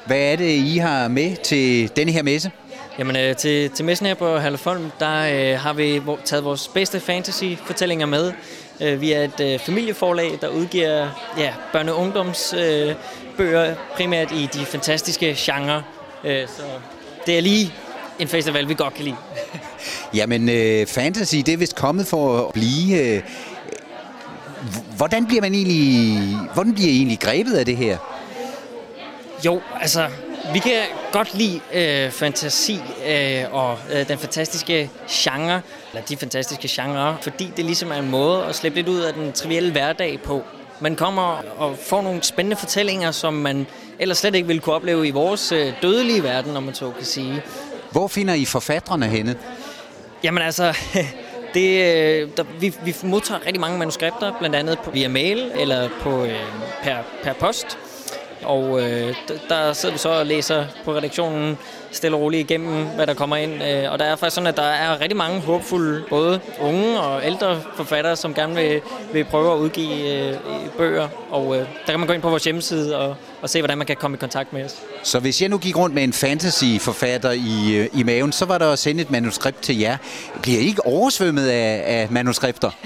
Hvad 0.06 0.20
er 0.20 0.36
det, 0.36 0.50
I 0.50 0.76
har 0.76 1.08
med 1.08 1.36
til 1.36 1.90
denne 1.96 2.12
her 2.12 2.22
messe? 2.22 2.50
Jamen, 2.98 3.16
øh, 3.16 3.36
til, 3.36 3.70
til 3.70 3.84
messen 3.84 4.06
her 4.06 4.14
på 4.14 4.38
Herlefolm, 4.38 4.90
der 5.00 5.52
øh, 5.52 5.60
har 5.60 5.72
vi 5.72 5.96
hvor, 5.96 6.18
taget 6.24 6.44
vores 6.44 6.68
bedste 6.68 7.00
fantasy-fortællinger 7.00 8.06
med. 8.06 8.32
Øh, 8.80 9.00
vi 9.00 9.12
er 9.12 9.24
et 9.24 9.40
øh, 9.40 9.58
familieforlag, 9.58 10.38
der 10.40 10.48
udgiver 10.48 11.08
ja, 11.38 11.52
børne- 11.74 11.90
og 11.90 11.98
ungdomsbøger, 11.98 13.70
øh, 13.70 13.76
primært 13.94 14.32
i 14.32 14.48
de 14.54 14.64
fantastiske 14.64 15.34
genrer. 15.38 15.82
Så 16.24 16.62
det 17.26 17.38
er 17.38 17.40
lige 17.42 17.74
en 18.18 18.28
festival, 18.28 18.68
vi 18.68 18.74
godt 18.74 18.94
kan 18.94 19.04
lide. 19.04 19.16
Jamen, 20.14 20.48
øh, 20.48 20.86
fantasy, 20.86 21.36
det 21.36 21.48
er 21.48 21.56
vist 21.56 21.74
kommet 21.74 22.06
for 22.06 22.46
at 22.46 22.52
blive. 22.52 23.02
Øh, 23.02 23.22
hvordan 24.96 25.26
bliver 25.26 25.40
man 25.40 25.54
egentlig, 25.54 26.36
hvordan 26.54 26.74
bliver 26.74 26.90
I 26.90 26.96
egentlig 26.96 27.18
grebet 27.20 27.54
af 27.54 27.64
det 27.64 27.76
her? 27.76 27.96
Jo, 29.44 29.60
altså, 29.80 30.08
vi 30.52 30.58
kan 30.58 30.82
godt 31.12 31.34
lide 31.34 31.60
øh, 31.74 32.10
fantasi 32.10 32.80
øh, 33.08 33.44
og 33.52 33.78
øh, 33.92 34.08
den 34.08 34.18
fantastiske 34.18 34.90
genre, 35.10 35.60
eller 35.92 36.06
de 36.06 36.16
fantastiske 36.16 36.68
genrer, 36.70 37.16
fordi 37.20 37.52
det 37.56 37.64
ligesom 37.64 37.90
er 37.90 37.96
en 37.96 38.10
måde 38.10 38.44
at 38.44 38.54
slippe 38.54 38.76
lidt 38.76 38.88
ud 38.88 39.00
af 39.00 39.14
den 39.14 39.32
trivielle 39.32 39.72
hverdag 39.72 40.20
på. 40.22 40.42
Man 40.80 40.96
kommer 40.96 41.42
og 41.58 41.76
får 41.78 42.02
nogle 42.02 42.22
spændende 42.22 42.56
fortællinger, 42.56 43.10
som 43.10 43.34
man 43.34 43.66
ellers 43.98 44.18
slet 44.18 44.34
ikke 44.34 44.46
ville 44.46 44.62
kunne 44.62 44.74
opleve 44.74 45.08
i 45.08 45.10
vores 45.10 45.52
øh, 45.52 45.72
dødelige 45.82 46.22
verden, 46.22 46.56
om 46.56 46.62
man 46.62 46.74
så 46.74 46.90
kan 46.90 47.04
sige. 47.06 47.42
Hvor 47.90 48.08
finder 48.08 48.34
I 48.34 48.44
forfatterne 48.44 49.06
henne? 49.06 49.36
Jamen 50.22 50.42
altså, 50.42 50.76
det, 51.54 51.68
øh, 51.68 52.28
der, 52.36 52.44
vi, 52.60 52.74
vi 52.84 52.94
modtager 53.02 53.46
rigtig 53.46 53.60
mange 53.60 53.78
manuskripter, 53.78 54.32
blandt 54.38 54.56
andet 54.56 54.78
via 54.92 55.08
mail 55.08 55.52
eller 55.54 55.88
på, 56.00 56.24
øh, 56.24 56.40
per, 56.82 56.96
per 57.22 57.32
post. 57.32 57.78
Og 58.42 58.80
øh, 58.80 59.14
der 59.48 59.72
sidder 59.72 59.92
vi 59.92 59.98
så 59.98 60.08
og 60.08 60.26
læser 60.26 60.64
på 60.84 60.96
redaktionen 60.96 61.58
stille 61.90 62.16
og 62.16 62.20
roligt 62.22 62.50
igennem, 62.50 62.84
hvad 62.84 63.06
der 63.06 63.14
kommer 63.14 63.36
ind. 63.36 63.62
Øh, 63.62 63.92
og 63.92 63.98
der 63.98 64.04
er 64.04 64.16
faktisk 64.16 64.34
sådan, 64.34 64.46
at 64.46 64.56
der 64.56 64.62
er 64.62 65.00
rigtig 65.00 65.16
mange 65.16 65.40
håbfulde, 65.40 66.04
både 66.10 66.40
unge 66.60 67.00
og 67.00 67.26
ældre 67.26 67.60
forfattere, 67.76 68.16
som 68.16 68.34
gerne 68.34 68.54
vil, 68.54 68.80
vil 69.12 69.24
prøve 69.24 69.52
at 69.52 69.58
udgive 69.58 70.28
øh, 70.28 70.36
bøger. 70.76 71.08
Og 71.30 71.56
øh, 71.56 71.60
der 71.60 71.92
kan 71.92 72.00
man 72.00 72.06
gå 72.06 72.12
ind 72.12 72.22
på 72.22 72.30
vores 72.30 72.44
hjemmeside 72.44 72.98
og, 72.98 73.16
og 73.42 73.50
se, 73.50 73.60
hvordan 73.60 73.78
man 73.78 73.86
kan 73.86 73.96
komme 73.96 74.14
i 74.16 74.18
kontakt 74.18 74.52
med 74.52 74.64
os. 74.64 74.76
Så 75.02 75.18
hvis 75.18 75.42
jeg 75.42 75.48
nu 75.48 75.58
gik 75.58 75.76
rundt 75.76 75.94
med 75.94 76.04
en 76.04 76.12
fantasy-forfatter 76.12 77.30
i, 77.30 77.76
øh, 77.76 77.88
i 77.92 78.02
maven, 78.02 78.32
så 78.32 78.44
var 78.44 78.58
der 78.58 78.72
at 78.72 78.78
sende 78.78 79.02
et 79.02 79.10
manuskript 79.10 79.62
til 79.62 79.78
jer. 79.78 79.96
Bliver 80.42 80.60
I 80.60 80.64
ikke 80.64 80.86
oversvømmet 80.86 81.48
af, 81.48 81.82
af 81.86 82.08
manuskripter? 82.10 82.70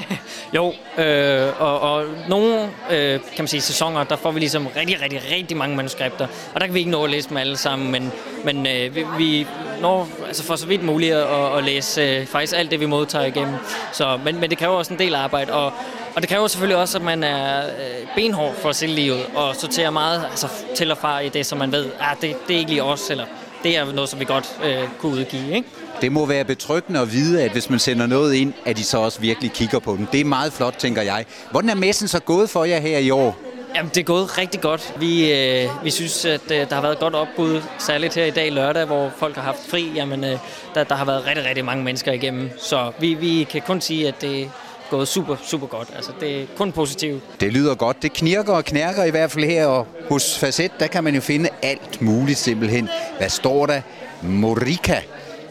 Jo, 0.55 0.73
øh, 0.99 1.61
og, 1.61 1.81
og 1.81 2.05
nogle 2.29 2.71
øh, 2.91 3.21
kan 3.21 3.21
man 3.39 3.49
sige, 3.49 3.61
sæsoner, 3.61 4.05
der 4.05 4.17
får 4.17 4.31
vi 4.31 4.39
ligesom 4.39 4.67
rigtig, 4.77 5.01
rigtig, 5.03 5.21
rigtig 5.31 5.42
mange 5.51 5.77
manuskripter. 5.77 6.27
Og 6.55 6.61
der 6.61 6.67
kan 6.67 6.75
vi 6.75 6.79
ikke 6.79 6.91
nå 6.91 7.05
at 7.05 7.11
læse 7.11 7.29
dem 7.29 7.37
alle 7.37 7.57
sammen, 7.57 7.93
men, 7.93 8.13
men 8.45 8.67
øh, 8.67 8.97
vi, 8.97 9.07
vi 9.19 9.47
når 9.81 10.09
altså 10.27 10.45
for 10.45 10.57
så 10.57 10.67
vidt 10.67 10.85
muligt 10.85 11.15
at, 11.15 11.59
at 11.59 11.65
læse 11.65 12.01
øh, 12.01 12.27
faktisk 12.27 12.55
alt 12.57 12.71
det, 12.71 12.81
vi 12.81 12.87
modtager 12.87 13.25
igennem. 13.25 13.55
Så, 13.93 14.19
men, 14.25 14.41
men 14.41 14.51
det 14.51 14.59
kræver 14.59 14.75
også 14.75 14.93
en 14.93 14.99
del 14.99 15.15
arbejde, 15.15 15.53
og, 15.53 15.73
og 16.15 16.23
det 16.23 16.29
kræver 16.29 16.47
selvfølgelig 16.47 16.77
også, 16.77 16.99
at 16.99 17.05
man 17.05 17.25
er 17.25 17.65
øh, 17.65 18.07
benhård 18.15 18.55
for 18.55 18.69
at 18.69 18.77
sælge 18.77 18.95
livet, 18.95 19.21
og 19.35 19.57
sorterer 19.57 19.91
meget 19.91 20.25
altså, 20.31 20.49
til 20.75 20.91
og 20.91 20.99
fra 20.99 21.21
i 21.21 21.29
det, 21.29 21.47
som 21.47 21.59
man 21.59 21.73
ved, 21.73 21.87
ah, 22.01 22.17
det, 22.21 22.37
det 22.49 22.55
er 22.55 22.59
ikke 22.59 22.71
lige 22.71 22.83
os, 22.83 23.11
eller 23.11 23.25
det 23.63 23.77
er 23.77 23.93
noget, 23.93 24.11
som 24.11 24.21
vi 24.21 24.25
godt 24.25 24.57
øh, 24.65 24.89
kunne 24.99 25.13
udgive. 25.13 25.55
Ikke? 25.55 25.69
Det 26.01 26.13
må 26.13 26.27
være 26.27 26.45
betryggende 26.45 27.01
at 27.01 27.13
vide, 27.13 27.43
at 27.43 27.51
hvis 27.51 27.71
man 27.71 27.79
sender 27.79 28.07
noget 28.07 28.35
ind, 28.35 28.53
at 28.65 28.77
de 28.77 28.85
så 28.85 28.99
også 28.99 29.21
virkelig 29.21 29.53
kigger 29.53 29.79
på 29.79 29.97
den. 29.97 30.09
Det 30.13 30.21
er 30.21 30.25
meget 30.25 30.53
flot, 30.53 30.75
tænker 30.79 31.03
jeg. 31.03 31.25
Hvordan 31.51 31.71
er 31.71 31.75
messen 31.75 32.09
så 32.09 32.21
gået 32.21 32.51
for 32.51 32.65
jer 32.65 32.81
her 32.81 32.99
i 32.99 33.11
år? 33.11 33.52
Jamen, 33.75 33.91
det 33.95 34.01
er 34.01 34.05
gået 34.05 34.39
rigtig 34.39 34.61
godt. 34.61 34.95
Vi, 34.99 35.33
øh, 35.33 35.85
vi 35.85 35.91
synes, 35.91 36.25
at 36.25 36.51
øh, 36.51 36.69
der 36.69 36.75
har 36.75 36.83
været 36.83 36.93
et 36.93 36.99
godt 36.99 37.15
opbud, 37.15 37.63
særligt 37.79 38.15
her 38.15 38.25
i 38.25 38.31
dag 38.31 38.53
lørdag, 38.53 38.85
hvor 38.85 39.11
folk 39.17 39.35
har 39.35 39.43
haft 39.43 39.59
fri. 39.69 39.93
Jamen, 39.95 40.25
øh, 40.25 40.39
der, 40.75 40.85
der 40.85 40.95
har 40.95 41.05
været 41.05 41.27
rigtig, 41.27 41.45
rigtig 41.45 41.65
mange 41.65 41.85
mennesker 41.85 42.13
igennem. 42.13 42.51
Så 42.59 42.93
vi, 42.99 43.15
vi 43.15 43.47
kan 43.51 43.63
kun 43.63 43.81
sige, 43.81 44.09
at 44.09 44.21
det 44.21 44.43
er 44.43 44.47
gået 44.91 45.09
super, 45.09 45.37
super 45.43 45.67
godt. 45.67 45.89
Altså, 45.97 46.11
det 46.21 46.43
er 46.43 46.47
kun 46.57 46.73
positivt. 46.73 47.41
Det 47.41 47.53
lyder 47.53 47.75
godt. 47.75 48.03
Det 48.03 48.13
knirker 48.13 48.53
og 48.53 48.65
knærker 48.65 49.05
i 49.05 49.11
hvert 49.11 49.31
fald 49.31 49.45
her, 49.45 49.67
og 49.67 49.87
hos 50.09 50.39
Facet, 50.39 50.73
der 50.81 50.87
kan 50.87 51.05
man 51.05 51.15
jo 51.15 51.21
finde 51.21 51.49
alt 51.63 52.03
muligt 52.03 52.39
simpelthen. 52.39 52.89
Hvad 53.19 53.29
står 53.29 53.67
der? 53.67 53.81
Morika, 54.23 54.97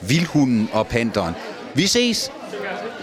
Vildhunden 0.02 0.70
og 0.74 0.88
Panderen. 0.88 1.36
Vi 1.74 1.88
ses! 1.88 2.32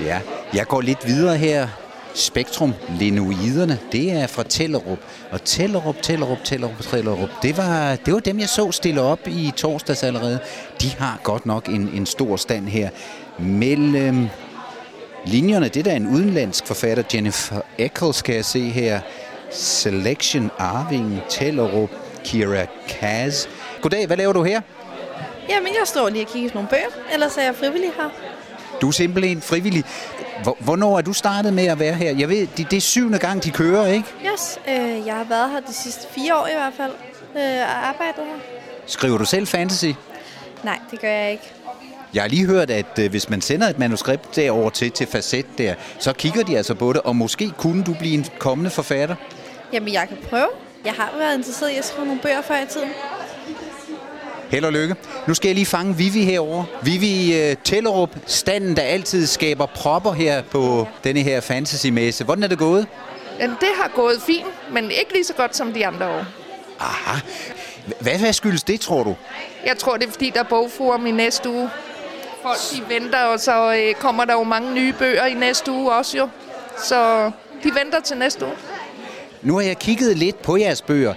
Ja, 0.01 0.21
jeg 0.55 0.67
går 0.67 0.81
lidt 0.81 1.07
videre 1.07 1.37
her 1.37 1.69
Spektrum 2.15 2.75
Lenoiderne, 3.01 3.79
det 3.93 4.13
er 4.13 4.27
fra 4.27 4.43
Tellerup. 4.43 4.99
Og 5.31 5.45
Tellerup, 5.45 5.97
Tellerup, 6.03 6.39
Tellerup, 6.45 6.83
Tellerup, 6.83 7.29
det 7.43 7.57
var, 7.57 7.97
det 7.97 8.15
var 8.15 8.21
dem, 8.21 8.39
jeg 8.39 8.49
så 8.49 8.73
stille 8.73 9.01
op 9.01 9.29
i 9.29 9.53
torsdags 9.57 10.03
allerede. 10.03 10.39
De 10.83 10.91
har 10.99 11.21
godt 11.23 11.47
nok 11.47 11.69
en, 11.69 11.91
en 11.95 12.07
stor 12.07 12.37
stand 12.37 12.69
her. 12.69 12.91
Mellem 13.39 14.29
linjerne, 15.27 15.69
det 15.69 15.85
der 15.85 15.91
er 15.91 15.97
en 15.97 16.07
udenlandsk 16.07 16.67
forfatter, 16.67 17.05
Jennifer 17.15 17.61
Eccles, 17.79 18.23
kan 18.23 18.35
jeg 18.35 18.45
se 18.45 18.61
her. 18.61 19.01
Selection 19.51 20.51
Arving, 20.59 21.21
Tellerup, 21.29 21.91
Kira 22.25 22.67
Kaz. 22.89 23.47
Goddag, 23.83 24.07
hvad 24.07 24.17
laver 24.17 24.33
du 24.33 24.43
her? 24.43 24.61
Jamen, 25.49 25.69
jeg 25.69 25.87
står 25.87 26.09
lige 26.09 26.25
og 26.25 26.33
kigger 26.33 26.51
på 26.51 26.55
nogle 26.55 26.69
bøger, 26.69 27.13
ellers 27.15 27.37
er 27.37 27.43
jeg 27.43 27.55
frivillig 27.55 27.91
her. 27.97 28.38
Du 28.81 28.89
er 28.89 28.93
simpelthen 28.93 29.41
frivillig. 29.43 29.85
Hvor- 30.43 30.57
Hvornår 30.61 30.99
er 30.99 31.03
du 31.03 31.13
startet 31.13 31.53
med 31.53 31.67
at 31.67 31.79
være 31.79 31.95
her? 31.95 32.11
Jeg 32.17 32.29
ved, 32.29 32.47
det, 32.57 32.71
det 32.71 32.77
er 32.77 32.81
syvende 32.81 33.19
gang, 33.19 33.45
de 33.45 33.51
kører, 33.51 33.87
ikke? 33.87 34.09
Yes, 34.35 34.59
øh, 34.69 35.07
jeg 35.07 35.15
har 35.15 35.25
været 35.29 35.51
her 35.51 35.61
de 35.61 35.75
sidste 35.75 36.07
fire 36.15 36.37
år 36.37 36.47
i 36.47 36.53
hvert 36.55 36.73
fald, 36.77 36.93
øh, 37.37 37.61
og 37.63 37.89
arbejdet 37.89 38.25
her. 38.25 38.39
Skriver 38.87 39.19
du 39.19 39.25
selv 39.25 39.47
fantasy? 39.47 39.87
Nej, 40.65 40.79
det 40.91 41.01
gør 41.01 41.09
jeg 41.11 41.31
ikke. 41.33 41.53
Jeg 42.15 42.23
har 42.23 42.29
lige 42.29 42.47
hørt, 42.47 42.71
at 42.71 42.99
øh, 42.99 43.11
hvis 43.11 43.31
man 43.31 43.41
sender 43.41 43.69
et 43.69 43.79
manuskript 43.79 44.37
derover 44.37 44.71
til, 44.71 44.91
til 44.91 45.07
facet 45.07 45.47
der, 45.59 45.75
så 45.99 46.13
kigger 46.13 46.43
de 46.43 46.57
altså 46.57 46.75
på 46.75 46.93
det, 46.93 47.01
og 47.03 47.17
måske 47.17 47.51
kunne 47.59 47.85
du 47.85 47.95
blive 47.99 48.15
en 48.15 48.27
kommende 48.39 48.71
forfatter. 48.71 49.15
Jamen, 49.73 49.93
jeg 49.93 50.09
kan 50.09 50.17
prøve. 50.31 50.49
Jeg 50.85 50.93
har 50.93 51.13
været 51.19 51.37
interesseret 51.39 51.71
i 51.71 51.77
at 51.77 51.85
skrive 51.85 52.07
nogle 52.07 52.21
bøger 52.23 52.43
før 52.43 52.55
i 52.55 52.67
tiden. 52.67 52.89
Held 54.51 54.65
og 54.65 54.73
lykke. 54.73 54.97
Nu 55.27 55.35
skal 55.35 55.49
jeg 55.49 55.55
lige 55.55 55.67
fange 55.67 55.97
Vivi 55.97 56.25
herover. 56.25 56.65
Vivi 56.83 57.51
uh, 57.51 57.57
Tellerup, 57.65 58.11
standen, 58.27 58.77
der 58.77 58.83
altid 58.83 59.27
skaber 59.27 59.67
propper 59.67 60.13
her 60.13 60.43
på 60.43 60.87
denne 61.05 61.21
her 61.21 61.41
fantasy-messe. 61.41 62.25
Hvordan 62.25 62.43
er 62.45 62.49
det 62.49 62.59
gået? 62.59 62.87
Men 63.41 63.51
det 63.51 63.69
har 63.81 63.91
gået 63.95 64.23
fint, 64.27 64.73
men 64.73 64.85
ikke 64.85 65.13
lige 65.13 65.25
så 65.25 65.35
godt 65.35 65.57
som 65.57 65.73
de 65.73 65.87
andre 65.87 66.07
år. 66.07 66.25
Aha. 66.81 67.21
Hvad, 68.01 68.19
hvad 68.19 68.33
skyldes 68.33 68.63
det, 68.63 68.81
tror 68.81 69.03
du? 69.03 69.15
Jeg 69.67 69.79
tror, 69.79 69.97
det 69.97 70.07
er 70.09 70.13
fordi, 70.13 70.31
der 70.31 70.41
er 70.41 70.45
bogforum 70.45 71.07
i 71.07 71.11
næste 71.11 71.51
uge. 71.51 71.71
Folk 72.43 72.59
de 72.73 72.95
venter, 72.95 73.19
og 73.19 73.41
så 73.41 73.75
øh, 73.75 73.95
kommer 73.95 74.25
der 74.25 74.33
jo 74.33 74.43
mange 74.43 74.75
nye 74.75 74.93
bøger 74.93 75.27
i 75.27 75.35
næste 75.35 75.73
uge 75.73 75.93
også 75.93 76.19
jo. 76.19 76.29
Så 76.85 77.31
de 77.65 77.75
venter 77.75 78.01
til 78.01 78.17
næste 78.17 78.45
uge. 78.45 78.55
Nu 79.43 79.55
har 79.55 79.63
jeg 79.63 79.79
kigget 79.79 80.17
lidt 80.17 80.43
på 80.43 80.57
jeres 80.57 80.83
bøger. 80.83 81.15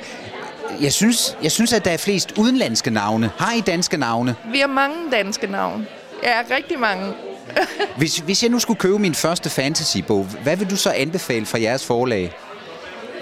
Jeg 0.81 0.93
synes, 0.93 1.37
jeg 1.43 1.51
synes, 1.51 1.73
at 1.73 1.85
der 1.85 1.91
er 1.91 1.97
flest 1.97 2.31
udenlandske 2.37 2.91
navne. 2.91 3.31
Har 3.37 3.53
I 3.53 3.61
danske 3.61 3.97
navne? 3.97 4.35
Vi 4.51 4.59
har 4.59 4.67
mange 4.67 5.11
danske 5.11 5.47
navne. 5.47 5.87
Ja, 6.23 6.41
rigtig 6.55 6.79
mange. 6.79 7.13
Hvis, 7.97 8.17
hvis 8.17 8.43
jeg 8.43 8.51
nu 8.51 8.59
skulle 8.59 8.79
købe 8.79 8.99
min 8.99 9.15
første 9.15 9.49
fantasybog, 9.49 10.23
hvad 10.43 10.57
vil 10.57 10.69
du 10.69 10.75
så 10.75 10.91
anbefale 10.91 11.45
fra 11.45 11.61
jeres 11.61 11.85
forlag? 11.85 12.31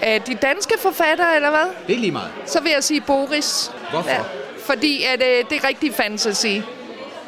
Er 0.01 0.19
de 0.19 0.35
danske 0.35 0.73
forfattere, 0.81 1.35
eller 1.35 1.49
hvad? 1.49 1.65
Det 1.87 1.95
er 1.95 1.99
lige 1.99 2.11
meget. 2.11 2.31
Så 2.45 2.61
vil 2.61 2.71
jeg 2.71 2.83
sige 2.83 3.01
Boris. 3.01 3.71
Hvorfor? 3.91 4.27
fordi 4.69 5.03
at, 5.03 5.21
øh, 5.21 5.49
det 5.49 5.63
er 5.63 5.67
rigtig 5.67 5.93
fantasy. 5.93 6.45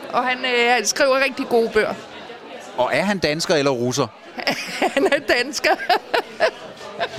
Og 0.09 0.23
han, 0.27 0.37
øh, 0.45 0.85
skriver 0.85 1.23
rigtig 1.23 1.47
gode 1.47 1.69
bøger. 1.69 1.93
Og 2.77 2.89
er 2.93 3.03
han 3.03 3.19
dansker 3.19 3.55
eller 3.55 3.71
russer? 3.71 4.07
han 4.93 5.05
er 5.05 5.19
dansker. 5.35 5.71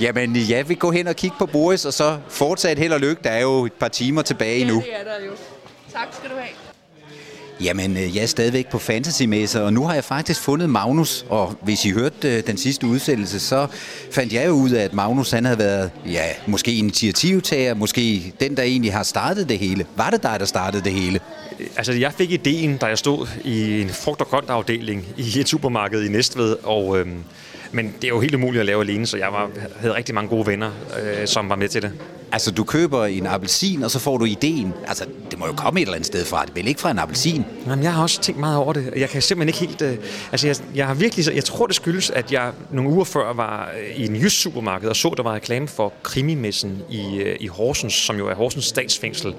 Jamen, 0.01 0.35
jeg 0.49 0.69
vil 0.69 0.77
gå 0.77 0.91
hen 0.91 1.07
og 1.07 1.15
kigge 1.15 1.35
på 1.39 1.45
Boris, 1.45 1.85
og 1.85 1.93
så 1.93 2.17
fortsat 2.29 2.79
held 2.79 2.93
og 2.93 2.99
lykke. 2.99 3.23
Der 3.23 3.29
er 3.29 3.41
jo 3.41 3.65
et 3.65 3.73
par 3.73 3.87
timer 3.87 4.21
tilbage 4.21 4.65
nu. 4.65 4.75
det 4.75 4.83
er 4.99 5.03
der 5.03 5.25
jo. 5.25 5.31
Tak 5.93 6.07
skal 6.17 6.29
du 6.29 6.35
have. 6.35 6.49
Jamen, 7.61 7.97
øh, 7.97 8.15
jeg 8.15 8.23
er 8.23 8.27
stadigvæk 8.27 8.69
på 8.69 8.79
fantasymesse, 8.79 9.63
og 9.63 9.73
nu 9.73 9.83
har 9.83 9.93
jeg 9.93 10.03
faktisk 10.03 10.41
fundet 10.41 10.69
Magnus. 10.69 11.25
Og 11.29 11.55
hvis 11.61 11.85
I 11.85 11.89
hørte 11.91 12.37
øh, 12.37 12.47
den 12.47 12.57
sidste 12.57 12.87
udsendelse, 12.87 13.39
så 13.39 13.67
fandt 14.11 14.33
jeg 14.33 14.47
jo 14.47 14.51
ud 14.51 14.69
af, 14.69 14.83
at 14.83 14.93
Magnus 14.93 15.31
han 15.31 15.45
havde 15.45 15.59
været, 15.59 15.91
ja, 16.05 16.25
måske 16.47 16.73
initiativtager, 16.73 17.73
måske 17.73 18.33
den, 18.39 18.57
der 18.57 18.63
egentlig 18.63 18.93
har 18.93 19.03
startet 19.03 19.49
det 19.49 19.59
hele. 19.59 19.85
Var 19.95 20.09
det 20.09 20.23
dig, 20.23 20.39
der 20.39 20.45
startede 20.45 20.83
det 20.83 20.91
hele? 20.91 21.19
Altså, 21.77 21.93
jeg 21.93 22.13
fik 22.13 22.31
ideen, 22.31 22.77
da 22.77 22.85
jeg 22.85 22.97
stod 22.97 23.27
i 23.43 23.81
en 23.81 23.89
frugt- 23.89 24.21
og 24.21 24.27
grønt 24.27 24.49
afdeling 24.49 25.05
i 25.17 25.39
et 25.39 25.49
supermarked 25.49 26.03
i 26.03 26.09
Næstved, 26.09 26.57
og, 26.63 26.99
øhm, 26.99 27.23
men 27.73 27.93
det 28.01 28.03
er 28.03 28.09
jo 28.09 28.19
helt 28.19 28.35
umuligt 28.35 28.59
at 28.59 28.65
lave 28.65 28.81
alene, 28.81 29.07
så 29.07 29.17
jeg 29.17 29.27
var, 29.31 29.49
havde 29.75 29.95
rigtig 29.95 30.15
mange 30.15 30.29
gode 30.29 30.47
venner, 30.47 30.71
øh, 31.03 31.27
som 31.27 31.49
var 31.49 31.55
med 31.55 31.69
til 31.69 31.81
det. 31.81 31.91
Altså, 32.31 32.51
du 32.51 32.63
køber 32.63 33.05
en 33.05 33.27
appelsin, 33.27 33.83
og 33.83 33.91
så 33.91 33.99
får 33.99 34.17
du 34.17 34.25
ideen. 34.25 34.73
Altså, 34.87 35.05
det 35.31 35.39
må 35.39 35.47
jo 35.47 35.53
komme 35.53 35.79
et 35.79 35.85
eller 35.85 35.95
andet 35.95 36.07
sted 36.07 36.25
fra. 36.25 36.45
Det 36.45 36.55
vel 36.55 36.67
ikke 36.67 36.81
fra 36.81 36.91
en 36.91 36.99
appelsin? 36.99 37.45
Jamen, 37.67 37.83
jeg 37.83 37.93
har 37.93 38.01
også 38.01 38.21
tænkt 38.21 38.39
meget 38.39 38.57
over 38.57 38.73
det. 38.73 38.93
Jeg 38.95 39.09
kan 39.09 39.21
simpelthen 39.21 39.47
ikke 39.47 39.73
helt... 39.73 39.81
Øh, 39.81 40.05
altså, 40.31 40.47
jeg, 40.47 40.55
jeg 40.75 40.87
har 40.87 40.93
virkelig... 40.93 41.35
Jeg 41.35 41.45
tror, 41.45 41.67
det 41.67 41.75
skyldes, 41.75 42.09
at 42.09 42.31
jeg 42.31 42.51
nogle 42.71 42.89
uger 42.89 43.03
før 43.03 43.33
var 43.33 43.71
øh, 43.79 43.95
i 43.95 44.05
en 44.07 44.15
jysk 44.15 44.41
supermarked 44.41 44.89
og 44.89 44.95
så, 44.95 45.13
der 45.17 45.23
var 45.23 45.33
reklame 45.33 45.67
for 45.67 45.93
krimimessen 46.03 46.81
i, 46.89 47.17
øh, 47.17 47.35
i 47.39 47.47
Horsens, 47.47 47.93
som 47.93 48.17
jo 48.17 48.27
er 48.27 48.35
Horsens 48.35 48.65
statsfængsel. 48.65 49.33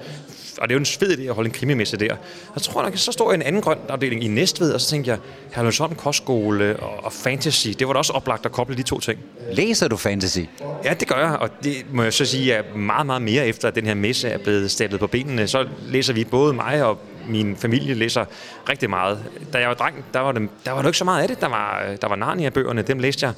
Og 0.57 0.69
det 0.69 0.75
er 0.75 0.75
jo 0.75 0.79
en 0.79 0.85
fed 0.85 1.17
idé 1.17 1.21
at 1.21 1.35
holde 1.35 1.47
en 1.47 1.53
krimimesse 1.53 1.97
der. 1.97 2.15
Og 2.53 2.61
så 2.61 2.71
tror 2.71 2.81
jeg 2.81 2.89
nok, 2.89 2.97
så 2.97 3.11
står 3.11 3.31
jeg 3.31 3.39
i 3.39 3.41
en 3.41 3.47
anden 3.47 3.61
grøn 3.61 3.77
afdeling 3.89 4.23
i 4.23 4.27
Næstved, 4.27 4.73
og 4.73 4.81
så 4.81 4.89
tænkte 4.89 5.11
jeg, 5.11 5.19
Herlevsholm 5.55 5.95
Kostskole 5.95 6.77
og, 6.77 7.03
og 7.03 7.13
fantasy, 7.13 7.67
det 7.79 7.87
var 7.87 7.93
da 7.93 7.97
også 7.97 8.13
oplagt 8.13 8.45
at 8.45 8.51
koble 8.51 8.77
de 8.77 8.83
to 8.83 8.99
ting. 8.99 9.19
Læser 9.51 9.87
du 9.87 9.97
fantasy? 9.97 10.39
Ja, 10.83 10.93
det 10.93 11.07
gør 11.07 11.19
jeg, 11.19 11.37
og 11.39 11.49
det 11.63 11.85
må 11.91 12.03
jeg 12.03 12.13
så 12.13 12.25
sige 12.25 12.53
er 12.53 12.75
meget, 12.75 13.05
meget 13.05 13.21
mere 13.21 13.47
efter, 13.47 13.67
at 13.67 13.75
den 13.75 13.85
her 13.85 13.93
messe 13.93 14.27
er 14.27 14.37
blevet 14.37 14.71
stablet 14.71 14.99
på 14.99 15.07
benene. 15.07 15.47
Så 15.47 15.67
læser 15.87 16.13
vi 16.13 16.23
både 16.23 16.53
mig 16.53 16.83
og 16.83 16.99
min 17.27 17.55
familie 17.55 17.93
læser 17.93 18.25
rigtig 18.69 18.89
meget. 18.89 19.23
Da 19.53 19.59
jeg 19.59 19.67
var 19.67 19.73
dreng, 19.75 20.05
der 20.13 20.19
var, 20.19 20.31
det, 20.31 20.49
der 20.65 20.71
var 20.71 20.81
der 20.81 20.89
ikke 20.89 20.97
så 20.97 21.05
meget 21.05 21.21
af 21.21 21.27
det. 21.27 21.41
Der 21.41 21.47
var, 21.47 21.83
der 22.01 22.07
var 22.07 22.15
Narnia-bøgerne, 22.15 22.81
dem 22.81 22.99
læste 22.99 23.25
jeg. 23.25 23.33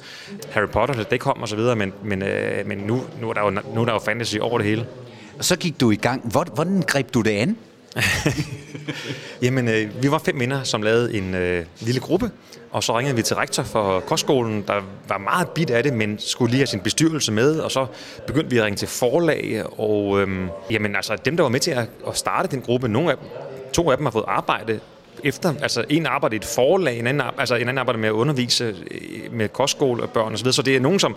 Harry 0.50 0.68
Potter, 0.68 1.02
det 1.04 1.20
kom 1.20 1.42
og 1.42 1.48
så 1.48 1.56
videre, 1.56 1.76
men, 1.76 1.92
men, 2.02 2.22
øh, 2.22 2.66
men 2.66 2.78
nu, 2.78 3.02
nu, 3.20 3.28
er 3.28 3.32
der 3.32 3.40
jo, 3.40 3.50
nu 3.50 3.80
er 3.80 3.84
der 3.84 3.92
jo 3.92 3.98
fantasy 3.98 4.36
over 4.40 4.58
det 4.58 4.66
hele. 4.66 4.86
Og 5.38 5.44
så 5.44 5.56
gik 5.56 5.80
du 5.80 5.90
i 5.90 5.96
gang. 5.96 6.32
Hvordan 6.54 6.82
greb 6.86 7.14
du 7.14 7.20
det 7.20 7.30
an? 7.30 7.56
Jamen, 9.42 9.68
øh, 9.68 10.02
vi 10.02 10.10
var 10.10 10.18
fem 10.18 10.34
minder, 10.34 10.62
som 10.62 10.82
lavede 10.82 11.14
en 11.14 11.34
øh, 11.34 11.64
lille 11.80 12.00
gruppe, 12.00 12.30
og 12.70 12.82
så 12.82 12.98
ringede 12.98 13.16
vi 13.16 13.22
til 13.22 13.36
rektor 13.36 13.62
for 13.62 14.00
kostskolen, 14.00 14.64
der 14.66 14.74
var 15.08 15.18
meget 15.18 15.48
bit 15.48 15.70
af 15.70 15.82
det, 15.82 15.92
men 15.92 16.18
skulle 16.18 16.50
lige 16.50 16.58
have 16.58 16.66
sin 16.66 16.80
bestyrelse 16.80 17.32
med, 17.32 17.58
og 17.58 17.70
så 17.70 17.86
begyndte 18.26 18.50
vi 18.50 18.58
at 18.58 18.64
ringe 18.64 18.76
til 18.76 18.88
forlag, 18.88 19.62
og 19.78 20.20
øh, 20.20 20.48
jamen, 20.70 20.96
altså, 20.96 21.16
dem, 21.24 21.36
der 21.36 21.42
var 21.42 21.50
med 21.50 21.60
til 21.60 21.70
at, 21.70 21.88
at 22.08 22.16
starte 22.16 22.48
den 22.48 22.60
gruppe, 22.62 22.88
nogle 22.88 23.10
af 23.10 23.16
dem, 23.16 23.28
to 23.72 23.90
af 23.90 23.96
dem 23.96 24.06
har 24.06 24.10
fået 24.10 24.24
arbejde 24.28 24.80
efter, 25.24 25.54
altså 25.62 25.84
en 25.88 26.06
arbejder 26.06 26.34
i 26.34 26.36
et 26.36 26.44
forlag, 26.44 26.98
en 26.98 27.06
anden, 27.06 27.26
altså 27.38 27.54
en 27.54 27.60
anden 27.60 27.78
arbejder 27.78 28.00
med 28.00 28.08
at 28.08 28.12
undervise 28.12 28.64
øh, 28.64 29.32
med 29.32 29.48
kostskole 29.48 30.02
og 30.02 30.38
så 30.38 30.44
videre, 30.44 30.52
så 30.52 30.62
det 30.62 30.76
er 30.76 30.80
nogen, 30.80 30.98
som 30.98 31.16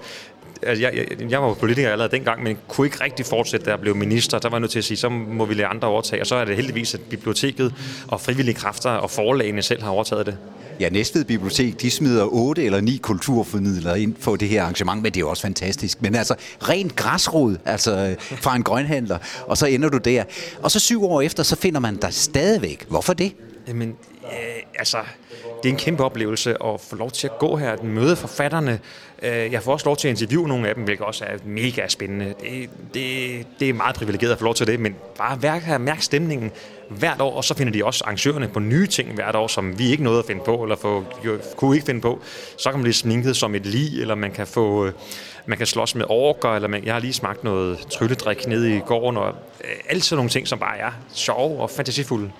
Altså, 0.63 0.81
jeg, 0.83 0.93
jeg, 0.95 1.31
jeg 1.31 1.41
var 1.41 1.47
jo 1.47 1.53
politiker 1.53 1.91
allerede 1.91 2.15
dengang, 2.15 2.43
men 2.43 2.57
kunne 2.67 2.87
ikke 2.87 3.03
rigtig 3.03 3.25
fortsætte, 3.25 3.65
da 3.65 3.71
jeg 3.71 3.79
blev 3.79 3.95
minister. 3.95 4.39
Der 4.39 4.49
var 4.49 4.57
jeg 4.57 4.61
nødt 4.61 4.71
til 4.71 4.79
at 4.79 4.85
sige, 4.85 4.97
så 4.97 5.09
må 5.09 5.45
vi 5.45 5.53
lade 5.53 5.67
andre 5.67 5.87
overtage. 5.87 6.21
Og 6.21 6.27
så 6.27 6.35
er 6.35 6.45
det 6.45 6.55
heldigvis, 6.55 6.93
at 6.93 7.01
biblioteket 7.01 7.73
og 8.07 8.21
frivillige 8.21 8.55
kræfter 8.55 8.89
og 8.89 9.11
forlagene 9.11 9.61
selv 9.61 9.83
har 9.83 9.89
overtaget 9.89 10.25
det. 10.25 10.37
Ja, 10.79 10.89
Næstved 10.89 11.25
Bibliotek, 11.25 11.81
de 11.81 11.91
smider 11.91 12.25
otte 12.25 12.65
eller 12.65 12.81
ni 12.81 12.97
kulturformidlere 13.01 14.01
ind 14.01 14.13
på 14.13 14.35
det 14.35 14.49
her 14.49 14.61
arrangement, 14.61 15.01
men 15.01 15.11
det 15.11 15.17
er 15.17 15.19
jo 15.19 15.29
også 15.29 15.41
fantastisk. 15.41 16.01
Men 16.01 16.15
altså, 16.15 16.35
rent 16.61 16.95
græsrod, 16.95 17.55
altså 17.65 18.15
fra 18.19 18.55
en 18.55 18.63
grønhandler, 18.63 19.17
og 19.47 19.57
så 19.57 19.65
ender 19.65 19.89
du 19.89 19.97
der. 19.97 20.23
Og 20.61 20.71
så 20.71 20.79
syv 20.79 21.03
år 21.03 21.21
efter, 21.21 21.43
så 21.43 21.55
finder 21.55 21.79
man 21.79 21.95
dig 21.95 22.13
stadigvæk. 22.13 22.85
Hvorfor 22.89 23.13
det? 23.13 23.31
Jamen, 23.67 23.97
øh, 24.23 24.63
altså, 24.75 24.97
det 25.63 25.69
er 25.69 25.73
en 25.73 25.79
kæmpe 25.79 26.03
oplevelse 26.03 26.63
at 26.63 26.81
få 26.81 26.95
lov 26.95 27.11
til 27.11 27.27
at 27.27 27.37
gå 27.39 27.55
her, 27.55 27.71
at 27.71 27.83
møde 27.83 28.15
forfatterne. 28.15 28.79
Øh, 29.21 29.51
jeg 29.51 29.63
får 29.63 29.73
også 29.73 29.85
lov 29.85 29.97
til 29.97 30.07
at 30.07 30.21
interviewe 30.21 30.47
nogle 30.47 30.67
af 30.69 30.75
dem, 30.75 30.83
hvilket 30.83 31.05
også 31.05 31.25
er 31.25 31.37
mega 31.45 31.87
spændende. 31.87 32.33
Det, 32.41 32.69
det, 32.93 33.47
det 33.59 33.69
er 33.69 33.73
meget 33.73 33.95
privilegeret 33.95 34.31
at 34.31 34.37
få 34.37 34.43
lov 34.43 34.55
til 34.55 34.67
det, 34.67 34.79
men 34.79 34.95
bare 35.17 35.41
værk 35.41 35.63
her, 35.63 35.77
mærk 35.77 36.01
stemningen 36.01 36.51
hvert 36.89 37.21
år, 37.21 37.35
og 37.35 37.43
så 37.43 37.53
finder 37.53 37.73
de 37.73 37.85
også 37.85 38.03
arrangørerne 38.03 38.47
på 38.47 38.59
nye 38.59 38.87
ting 38.87 39.13
hvert 39.13 39.35
år, 39.35 39.47
som 39.47 39.79
vi 39.79 39.91
ikke 39.91 40.03
nåede 40.03 40.19
at 40.19 40.25
finde 40.25 40.41
på, 40.45 40.63
eller 40.63 40.75
få, 40.75 41.03
jo, 41.25 41.39
kunne 41.55 41.75
ikke 41.75 41.85
finde 41.85 42.01
på. 42.01 42.21
Så 42.57 42.69
kan 42.69 42.79
man 42.79 42.83
blive 42.83 42.93
sminket 42.93 43.35
som 43.35 43.55
et 43.55 43.65
lig, 43.65 44.01
eller 44.01 44.15
man 44.15 44.31
kan 44.31 44.47
få... 44.47 44.85
Øh, 44.85 44.93
man 45.45 45.57
kan 45.57 45.67
slås 45.67 45.95
med 45.95 46.05
orker, 46.09 46.49
eller 46.49 46.67
man, 46.67 46.85
jeg 46.85 46.93
har 46.93 46.99
lige 46.99 47.13
smagt 47.13 47.43
noget 47.43 47.79
trylledrik 47.79 48.47
nede 48.47 48.75
i 48.75 48.79
gården, 48.79 49.17
og 49.17 49.35
øh, 49.63 49.69
alt 49.89 50.03
sådan 50.03 50.17
nogle 50.17 50.29
ting, 50.29 50.47
som 50.47 50.59
bare 50.59 50.77
er 50.77 50.91
sjove 51.13 51.61
og 51.61 51.69
fantasifulde. 51.69 52.31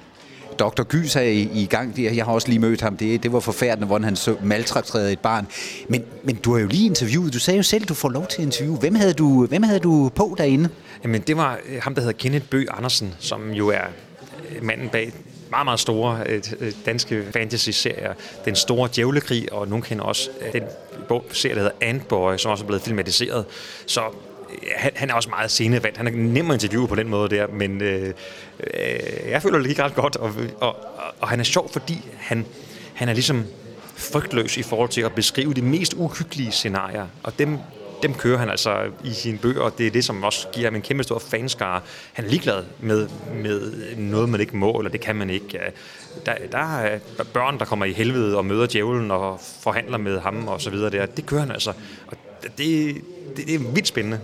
Dr. 0.61 0.83
Gys 0.83 1.15
er 1.15 1.21
i, 1.21 1.49
i 1.53 1.65
gang. 1.65 1.95
der. 1.95 2.11
Jeg 2.11 2.25
har 2.25 2.33
også 2.33 2.47
lige 2.47 2.59
mødt 2.59 2.81
ham. 2.81 2.97
Det, 2.97 3.23
det 3.23 3.33
var 3.33 3.39
forfærdeligt, 3.39 3.87
hvordan 3.87 4.03
han 4.03 4.15
så 4.15 4.35
maltrakterede 4.43 5.11
et 5.11 5.19
barn. 5.19 5.47
Men, 5.87 6.03
men 6.23 6.35
du 6.35 6.53
har 6.53 6.61
jo 6.61 6.67
lige 6.67 6.85
interviewet. 6.85 7.33
Du 7.33 7.39
sagde 7.39 7.57
jo 7.57 7.63
selv, 7.63 7.85
du 7.85 7.93
får 7.93 8.09
lov 8.09 8.27
til 8.27 8.41
at 8.41 8.45
interviewe. 8.45 8.77
Hvem 8.77 8.95
havde 8.95 9.13
du, 9.13 9.45
hvem 9.45 9.63
havde 9.63 9.79
du 9.79 10.11
på 10.15 10.35
derinde? 10.37 10.69
Jamen, 11.03 11.21
det 11.21 11.37
var 11.37 11.59
øh, 11.69 11.81
ham, 11.81 11.95
der 11.95 12.01
hedder 12.01 12.17
Kenneth 12.17 12.45
Bø 12.45 12.65
Andersen, 12.69 13.13
som 13.19 13.51
jo 13.51 13.67
er 13.67 13.85
øh, 14.55 14.63
manden 14.63 14.89
bag 14.89 15.13
meget, 15.49 15.65
meget 15.65 15.79
store 15.79 16.23
øh, 16.25 16.41
danske 16.85 17.23
fantasy-serier. 17.33 18.13
Den 18.45 18.55
store 18.55 18.89
djævlekrig, 18.95 19.53
og 19.53 19.67
nogen 19.67 19.81
kender 19.83 20.03
også 20.03 20.29
den 20.53 20.63
bog, 21.07 21.25
serie, 21.31 21.55
der 21.55 21.61
hedder 21.61 21.75
Antboy, 21.81 22.37
som 22.37 22.51
også 22.51 22.63
er 22.63 22.67
blevet 22.67 22.81
filmatiseret. 22.81 23.45
Så 23.85 24.01
han, 24.75 24.91
han 24.95 25.09
er 25.09 25.13
også 25.13 25.29
meget 25.29 25.51
scenevandt. 25.51 25.97
Han 25.97 26.07
er 26.07 26.11
nem 26.11 26.51
at 26.51 26.63
interviewe 26.63 26.87
på 26.87 26.95
den 26.95 27.09
måde 27.09 27.29
der, 27.29 27.47
men 27.47 27.81
øh, 27.81 28.13
øh, 28.59 28.99
jeg 29.29 29.41
føler 29.41 29.57
det 29.57 29.67
gik 29.67 29.79
ret 29.79 29.95
godt, 29.95 30.15
og, 30.15 30.33
og, 30.59 30.67
og, 30.69 30.75
og 31.19 31.27
han 31.27 31.39
er 31.39 31.43
sjov, 31.43 31.71
fordi 31.71 31.97
han, 32.17 32.45
han 32.93 33.09
er 33.09 33.13
ligesom 33.13 33.45
frygtløs 33.95 34.57
i 34.57 34.63
forhold 34.63 34.89
til 34.89 35.01
at 35.01 35.11
beskrive 35.11 35.53
de 35.53 35.61
mest 35.61 35.93
uhyggelige 35.93 36.51
scenarier. 36.51 37.07
Og 37.23 37.39
dem, 37.39 37.57
dem 38.03 38.13
kører 38.13 38.37
han 38.37 38.49
altså 38.49 38.77
i 39.03 39.13
sine 39.13 39.37
bøger, 39.37 39.61
og 39.61 39.77
det 39.77 39.87
er 39.87 39.91
det, 39.91 40.05
som 40.05 40.23
også 40.23 40.47
giver 40.53 40.67
ham 40.67 40.75
en 40.75 40.81
kæmpe 40.81 41.03
stor 41.03 41.19
fanskare. 41.19 41.81
Han 42.13 42.25
er 42.25 42.29
ligeglad 42.29 42.63
med, 42.79 43.07
med 43.43 43.71
noget, 43.97 44.29
man 44.29 44.41
ikke 44.41 44.57
må, 44.57 44.71
eller 44.71 44.91
det 44.91 45.01
kan 45.01 45.15
man 45.15 45.29
ikke. 45.29 45.59
Der, 46.25 46.33
der 46.51 46.79
er 46.79 46.99
børn, 47.33 47.59
der 47.59 47.65
kommer 47.65 47.85
i 47.85 47.93
helvede 47.93 48.37
og 48.37 48.45
møder 48.45 48.65
djævlen 48.65 49.11
og 49.11 49.39
forhandler 49.61 49.97
med 49.97 50.19
ham 50.19 50.47
og 50.47 50.61
så 50.61 50.69
videre 50.69 50.89
der. 50.89 51.05
Det 51.05 51.25
kører 51.25 51.41
han 51.41 51.51
altså. 51.51 51.73
Og 52.07 52.17
det, 52.43 52.57
det, 52.57 52.95
det 53.37 53.55
er 53.55 53.59
vildt 53.59 53.87
spændende. 53.87 54.19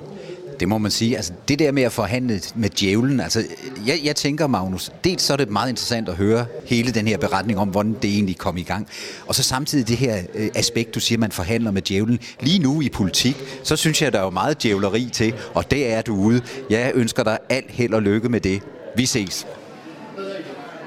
Det 0.60 0.68
må 0.68 0.78
man 0.78 0.92
sige. 0.92 1.16
Altså, 1.16 1.34
det 1.48 1.60
der 1.60 1.72
med 1.72 1.84
at 1.84 1.92
forhandle 1.92 2.42
med 2.56 2.70
djævlen, 2.70 3.20
altså, 3.20 3.44
jeg, 3.88 4.00
jeg 4.04 4.16
tænker, 4.16 4.48
Magnus, 4.48 4.92
dels 5.04 5.24
så 5.24 5.34
er 5.34 5.38
det 5.38 5.50
meget 5.50 5.70
interessant 5.70 6.10
at 6.10 6.16
høre 6.16 6.46
hele 6.66 6.92
den 6.92 7.08
her 7.08 7.18
beretning 7.18 7.60
om, 7.60 7.68
hvordan 7.68 7.94
det 8.02 8.10
egentlig 8.14 8.38
kom 8.38 8.58
i 8.58 8.64
gang. 8.64 8.88
Og 9.28 9.36
så 9.36 9.44
samtidig 9.44 9.88
det 9.88 9.98
her 9.98 10.22
øh, 10.36 10.50
aspekt, 10.56 10.96
du 10.96 11.00
siger, 11.00 11.20
man 11.20 11.32
forhandler 11.32 11.72
med 11.72 11.82
djævlen. 11.82 12.20
Lige 12.40 12.60
nu 12.60 12.82
i 12.82 12.90
politik, 12.90 13.38
så 13.64 13.76
synes 13.76 14.02
jeg, 14.02 14.14
der 14.14 14.20
er 14.20 14.24
jo 14.24 14.30
meget 14.30 14.64
djævleri 14.64 15.10
til, 15.14 15.34
og 15.54 15.72
det 15.72 15.94
er 15.94 16.02
du 16.02 16.16
ude. 16.16 16.42
Jeg 16.70 16.92
ønsker 16.96 17.24
dig 17.24 17.38
alt 17.50 17.72
held 17.72 17.94
og 17.94 18.02
lykke 18.02 18.30
med 18.30 18.42
det. 18.42 18.62
Vi 18.96 19.06
ses. 19.06 19.48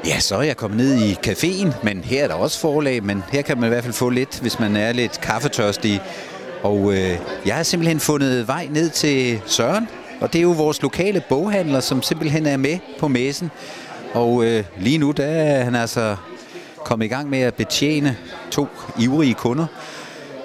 Ja, 0.07 0.21
så 0.21 0.37
er 0.37 0.43
jeg 0.43 0.57
kommet 0.57 0.77
ned 0.77 0.95
i 0.95 1.13
caféen, 1.13 1.85
men 1.85 1.99
her 2.05 2.25
er 2.25 2.29
der 2.29 2.35
også 2.35 2.61
forlag, 2.61 3.05
men 3.05 3.23
her 3.33 3.43
kan 3.43 3.59
man 3.59 3.67
i 3.67 3.69
hvert 3.69 3.85
fald 3.85 3.95
få 3.95 4.09
lidt, 4.09 4.41
hvis 4.41 4.59
man 4.59 4.77
er 4.77 4.93
lidt 4.93 5.21
kaffetørstig. 5.21 6.01
Og 6.63 6.93
øh, 6.93 7.19
jeg 7.47 7.55
har 7.55 7.63
simpelthen 7.63 8.01
fundet 8.01 8.49
vej 8.49 8.69
ned 8.71 8.91
til 8.91 9.41
Søren, 9.47 9.89
og 10.21 10.33
det 10.33 10.39
er 10.39 10.43
jo 10.43 10.51
vores 10.51 10.83
lokale 10.83 11.23
boghandler, 11.29 11.81
som 11.81 12.03
simpelthen 12.03 12.47
er 12.47 12.57
med 12.57 12.79
på 12.99 13.09
messen. 13.09 13.51
Og 14.15 14.45
øh, 14.45 14.65
lige 14.79 14.99
nu, 14.99 15.11
der 15.11 15.25
er 15.25 15.65
han 15.65 15.75
altså 15.75 16.17
kommet 16.85 17.07
i 17.07 17.09
gang 17.09 17.31
med 17.31 17.41
at 17.41 17.55
betjene 17.55 18.17
to 18.51 18.67
ivrige 18.99 19.35
kunder. 19.35 19.67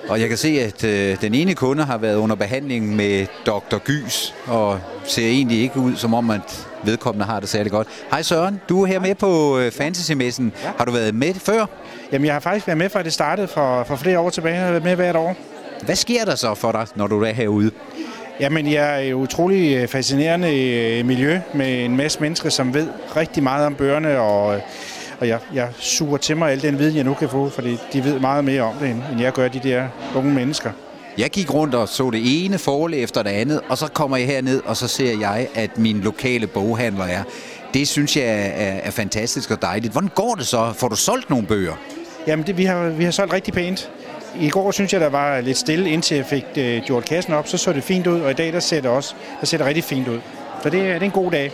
Og 0.10 0.20
jeg 0.20 0.30
kan 0.30 0.38
se, 0.38 0.48
at 0.62 0.84
øh, 0.84 1.22
den 1.22 1.34
ene 1.34 1.56
kunde 1.56 1.84
har 1.84 1.98
været 1.98 2.16
under 2.16 2.36
behandling 2.36 2.96
med 2.96 3.26
Dr. 3.46 3.78
Gys, 3.78 4.36
og 4.48 4.80
ser 5.04 5.28
egentlig 5.28 5.60
ikke 5.62 5.80
ud 5.80 5.96
som 5.96 6.14
om, 6.14 6.30
at 6.30 6.68
vedkommende 6.84 7.26
har 7.26 7.40
det 7.40 7.50
særlig 7.50 7.72
godt. 7.72 7.88
Hej 8.12 8.22
Søren, 8.22 8.62
du 8.70 8.84
er 8.84 8.86
her 8.86 9.00
med 9.00 9.16
på 9.16 9.60
øh, 9.60 9.72
Fantasy-messen. 9.72 10.52
Ja. 10.64 10.72
Har 10.78 10.86
du 10.86 10.92
været 10.92 11.16
med 11.16 11.34
før? 11.34 11.66
Jamen, 12.12 12.26
jeg 12.26 12.36
har 12.36 12.40
faktisk 12.40 12.68
været 12.68 12.78
med 12.78 12.90
fra 12.90 13.04
det 13.04 13.14
startede 13.14 13.48
for, 13.48 13.84
for 13.84 13.96
flere 13.96 14.20
år 14.20 14.30
tilbage. 14.30 14.56
Jeg 14.56 14.64
har 14.64 14.72
været 14.72 14.84
med 14.84 14.96
hvert 14.96 15.16
år. 15.16 15.36
Hvad 15.82 15.96
sker 15.96 16.26
der 16.26 16.36
så 16.36 16.56
for 16.56 16.72
dig, 16.72 16.88
når 16.96 17.08
du 17.08 17.24
er 17.24 17.32
herude? 17.32 17.72
Jamen, 18.40 18.72
jeg 18.72 18.96
er 18.96 19.10
et 19.10 19.14
utrolig 19.14 19.76
øh, 19.76 19.88
fascinerende 19.88 20.60
øh, 20.60 21.06
miljø 21.06 21.40
med 21.54 21.86
en 21.86 21.98
masse 21.98 22.20
mennesker, 22.22 22.50
som 22.50 22.74
ved 22.74 22.88
rigtig 23.16 23.44
meget 23.44 23.66
om 23.66 23.76
bøgerne, 23.76 24.20
og, 24.20 24.62
og 25.20 25.28
jeg, 25.28 25.40
jeg 25.54 25.70
suger 25.80 26.18
til 26.18 26.38
mig 26.38 26.52
al 26.52 26.62
den 26.62 26.80
viden, 26.80 26.96
jeg 26.96 27.04
nu 27.04 27.14
kan 27.14 27.30
få, 27.30 27.50
fordi 27.50 27.78
de 27.94 28.04
ved 28.04 28.20
meget 28.20 28.46
mere 28.46 28.62
om 28.62 28.74
det, 28.76 28.90
end 28.90 29.22
jeg 29.22 29.34
gør, 29.34 29.48
de 29.48 29.60
der 29.60 29.88
unge 30.16 30.34
mennesker. 30.34 30.72
Jeg 31.18 31.30
gik 31.30 31.54
rundt 31.54 31.76
og 31.76 31.90
så 31.90 32.10
det 32.10 32.46
ene 32.46 32.58
forlæg 32.58 33.04
efter 33.04 33.24
det 33.24 33.30
andet, 33.30 33.62
og 33.70 33.78
så 33.78 33.88
kommer 33.88 34.18
jeg 34.18 34.28
herned, 34.28 34.62
og 34.66 34.78
så 34.78 34.88
ser 34.88 35.20
jeg, 35.20 35.48
at 35.56 35.78
min 35.78 36.02
lokale 36.02 36.48
boghandler 36.48 37.06
er. 37.06 37.24
Det 37.74 37.88
synes 37.88 38.18
jeg 38.18 38.26
er, 38.26 38.80
er 38.84 38.92
fantastisk 38.92 39.52
og 39.52 39.62
dejligt. 39.62 39.92
Hvordan 39.92 40.10
går 40.16 40.36
det 40.36 40.48
så? 40.48 40.74
Får 40.74 40.88
du 40.88 40.96
solgt 40.96 41.30
nogle 41.30 41.48
bøger? 41.48 41.74
Jamen, 42.28 42.48
det, 42.48 42.58
vi, 42.58 42.66
har, 42.66 42.90
vi 42.90 43.04
har 43.04 43.12
solgt 43.12 43.34
rigtig 43.34 43.54
pænt. 43.54 43.92
I 44.40 44.50
går 44.50 44.72
synes 44.72 44.94
jeg, 44.94 45.02
der 45.02 45.10
var 45.10 45.42
lidt 45.42 45.58
stille, 45.58 45.90
indtil 45.90 46.18
jeg 46.18 46.26
fik 46.26 46.46
øh, 46.58 46.82
gjort 46.82 47.06
kassen 47.06 47.34
op. 47.34 47.48
Så 47.48 47.58
så 47.58 47.74
det 47.74 47.84
fint 47.84 48.08
ud, 48.08 48.20
og 48.22 48.32
i 48.32 48.34
dag 48.34 48.54
der 48.54 48.60
ser 48.60 48.82
det 48.82 48.90
også 48.90 49.16
der 49.40 49.46
ser 49.46 49.58
det 49.58 49.68
rigtig 49.68 49.84
fint 49.84 50.08
ud. 50.08 50.20
Så 50.64 50.70
det, 50.70 50.80
det 50.80 50.90
er 50.90 51.00
en 51.00 51.12
god 51.12 51.32
dag. 51.32 51.52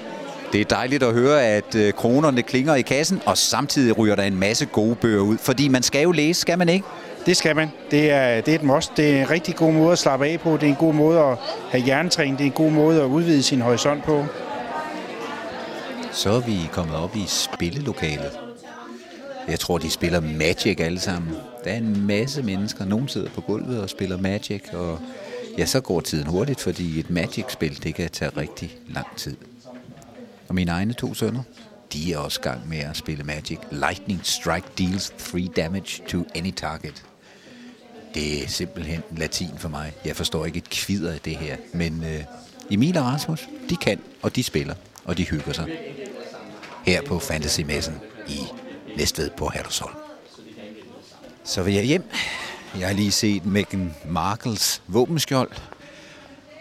Det 0.51 0.61
er 0.61 0.65
dejligt 0.65 1.03
at 1.03 1.13
høre, 1.13 1.43
at 1.43 1.75
øh, 1.75 1.93
kronerne 1.93 2.41
klinger 2.41 2.75
i 2.75 2.81
kassen, 2.81 3.21
og 3.25 3.37
samtidig 3.37 3.97
ryger 3.97 4.15
der 4.15 4.23
en 4.23 4.39
masse 4.39 4.65
gode 4.65 4.95
bøger 4.95 5.21
ud. 5.21 5.37
Fordi 5.37 5.67
man 5.67 5.83
skal 5.83 6.03
jo 6.03 6.11
læse, 6.11 6.41
skal 6.41 6.57
man 6.57 6.69
ikke? 6.69 6.85
Det 7.25 7.37
skal 7.37 7.55
man. 7.55 7.71
Det 7.91 8.11
er, 8.11 8.41
det 8.41 8.51
er 8.51 8.55
et 8.55 8.63
must. 8.63 8.97
Det 8.97 9.11
er 9.11 9.21
en 9.21 9.29
rigtig 9.29 9.55
god 9.55 9.73
måde 9.73 9.91
at 9.91 9.99
slappe 9.99 10.27
af 10.27 10.39
på. 10.39 10.53
Det 10.53 10.63
er 10.63 10.67
en 10.67 10.75
god 10.75 10.93
måde 10.93 11.19
at 11.19 11.37
have 11.71 11.83
hjernetræning. 11.83 12.37
Det 12.37 12.43
er 12.43 12.47
en 12.47 12.51
god 12.51 12.71
måde 12.71 13.01
at 13.01 13.05
udvide 13.05 13.43
sin 13.43 13.61
horisont 13.61 14.03
på. 14.03 14.25
Så 16.11 16.29
er 16.29 16.39
vi 16.39 16.69
kommet 16.71 16.95
op 16.95 17.15
i 17.15 17.23
spillelokalet. 17.27 18.40
Jeg 19.47 19.59
tror, 19.59 19.77
de 19.77 19.89
spiller 19.89 20.19
Magic 20.19 20.79
alle 20.79 20.99
sammen. 20.99 21.33
Der 21.63 21.71
er 21.71 21.77
en 21.77 22.07
masse 22.07 22.43
mennesker. 22.43 22.85
Nogle 22.85 23.09
sidder 23.09 23.29
på 23.29 23.41
gulvet 23.41 23.81
og 23.81 23.89
spiller 23.89 24.17
Magic, 24.17 24.61
og 24.73 24.99
ja, 25.57 25.65
så 25.65 25.81
går 25.81 26.01
tiden 26.01 26.27
hurtigt, 26.27 26.59
fordi 26.59 26.99
et 26.99 27.09
Magic-spil, 27.09 27.83
det 27.83 27.95
kan 27.95 28.09
tage 28.09 28.31
rigtig 28.37 28.77
lang 28.87 29.07
tid. 29.17 29.37
Og 30.47 30.55
mine 30.55 30.71
egne 30.71 30.93
to 30.93 31.13
sønner, 31.13 31.43
de 31.93 32.13
er 32.13 32.17
også 32.17 32.41
gang 32.41 32.69
med 32.69 32.77
at 32.77 32.97
spille 32.97 33.23
Magic. 33.23 33.57
Lightning 33.71 34.19
Strike 34.23 34.67
deals 34.77 35.13
3 35.17 35.49
damage 35.55 36.03
to 36.07 36.23
any 36.35 36.51
target. 36.51 37.03
Det 38.13 38.43
er 38.43 38.47
simpelthen 38.47 39.01
latin 39.17 39.49
for 39.57 39.69
mig. 39.69 39.93
Jeg 40.05 40.15
forstår 40.15 40.45
ikke 40.45 40.57
et 40.57 40.69
kvider 40.69 41.13
af 41.13 41.19
det 41.19 41.35
her. 41.35 41.57
Men 41.73 42.03
øh, 42.03 42.23
Emil 42.71 42.97
og 42.97 43.03
Rasmus, 43.03 43.49
de 43.69 43.75
kan, 43.75 43.99
og 44.21 44.35
de 44.35 44.43
spiller, 44.43 44.75
og 45.05 45.17
de 45.17 45.23
hygger 45.23 45.53
sig. 45.53 45.67
Her 46.85 47.01
på 47.01 47.19
Fantasy-messen 47.19 47.93
i 48.27 48.39
Næstved 48.97 49.29
på 49.37 49.49
Herlevsholm. 49.49 49.95
Så 51.43 51.63
vil 51.63 51.73
jeg 51.73 51.83
hjem. 51.83 52.03
Jeg 52.79 52.87
har 52.87 52.93
lige 52.93 53.11
set 53.11 53.45
Meghan 53.45 53.95
Markles 54.05 54.81
våbenskjold. 54.87 55.51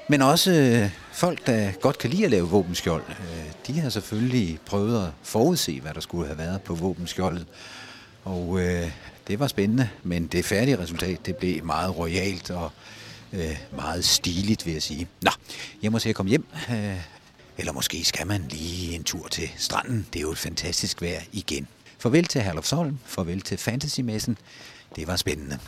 Men 0.09 0.23
også 0.23 0.53
øh, 0.53 0.91
folk, 1.13 1.47
der 1.47 1.73
godt 1.73 1.99
kan 1.99 2.11
lide 2.11 2.25
at 2.25 2.31
lave 2.31 2.49
våbenskjold, 2.49 3.03
øh, 3.09 3.53
de 3.67 3.81
har 3.81 3.91
selvfølgelig 3.91 4.59
prøvet 4.67 5.07
at 5.07 5.13
forudse, 5.23 5.81
hvad 5.81 5.95
der 5.95 6.01
skulle 6.01 6.27
have 6.27 6.39
været 6.39 6.63
på 6.63 6.75
våbenskjoldet. 6.75 7.47
Og 8.25 8.61
øh, 8.61 8.91
det 9.29 9.41
var 9.41 9.47
spændende, 9.47 9.89
men 10.03 10.27
det 10.27 10.45
færdige 10.45 10.79
resultat, 10.79 11.27
det 11.27 11.37
blev 11.37 11.65
meget 11.65 11.99
royalt 11.99 12.51
og 12.51 12.73
øh, 13.33 13.59
meget 13.77 14.05
stiligt, 14.05 14.67
vil 14.67 14.73
jeg 14.73 14.83
sige. 14.83 15.09
Nå, 15.23 15.31
jeg 15.83 15.93
må 15.93 15.99
se 15.99 16.09
at 16.09 16.15
komme 16.15 16.31
hjem. 16.31 16.47
Øh, 16.71 16.97
eller 17.59 17.73
måske 17.73 18.05
skal 18.05 18.27
man 18.27 18.45
lige 18.51 18.95
en 18.95 19.05
tur 19.05 19.29
til 19.29 19.51
stranden. 19.57 20.07
Det 20.13 20.19
er 20.19 20.23
jo 20.23 20.31
et 20.31 20.39
fantastisk 20.39 21.03
vejr 21.03 21.21
igen. 21.33 21.69
Farvel 22.01 22.25
til 22.25 22.41
Herlufsholm, 22.41 22.99
farvel 23.05 23.41
til 23.41 23.59
Fantasymessen. 23.59 24.39
Det 24.97 25.07
var 25.07 25.17
spændende. 25.17 25.59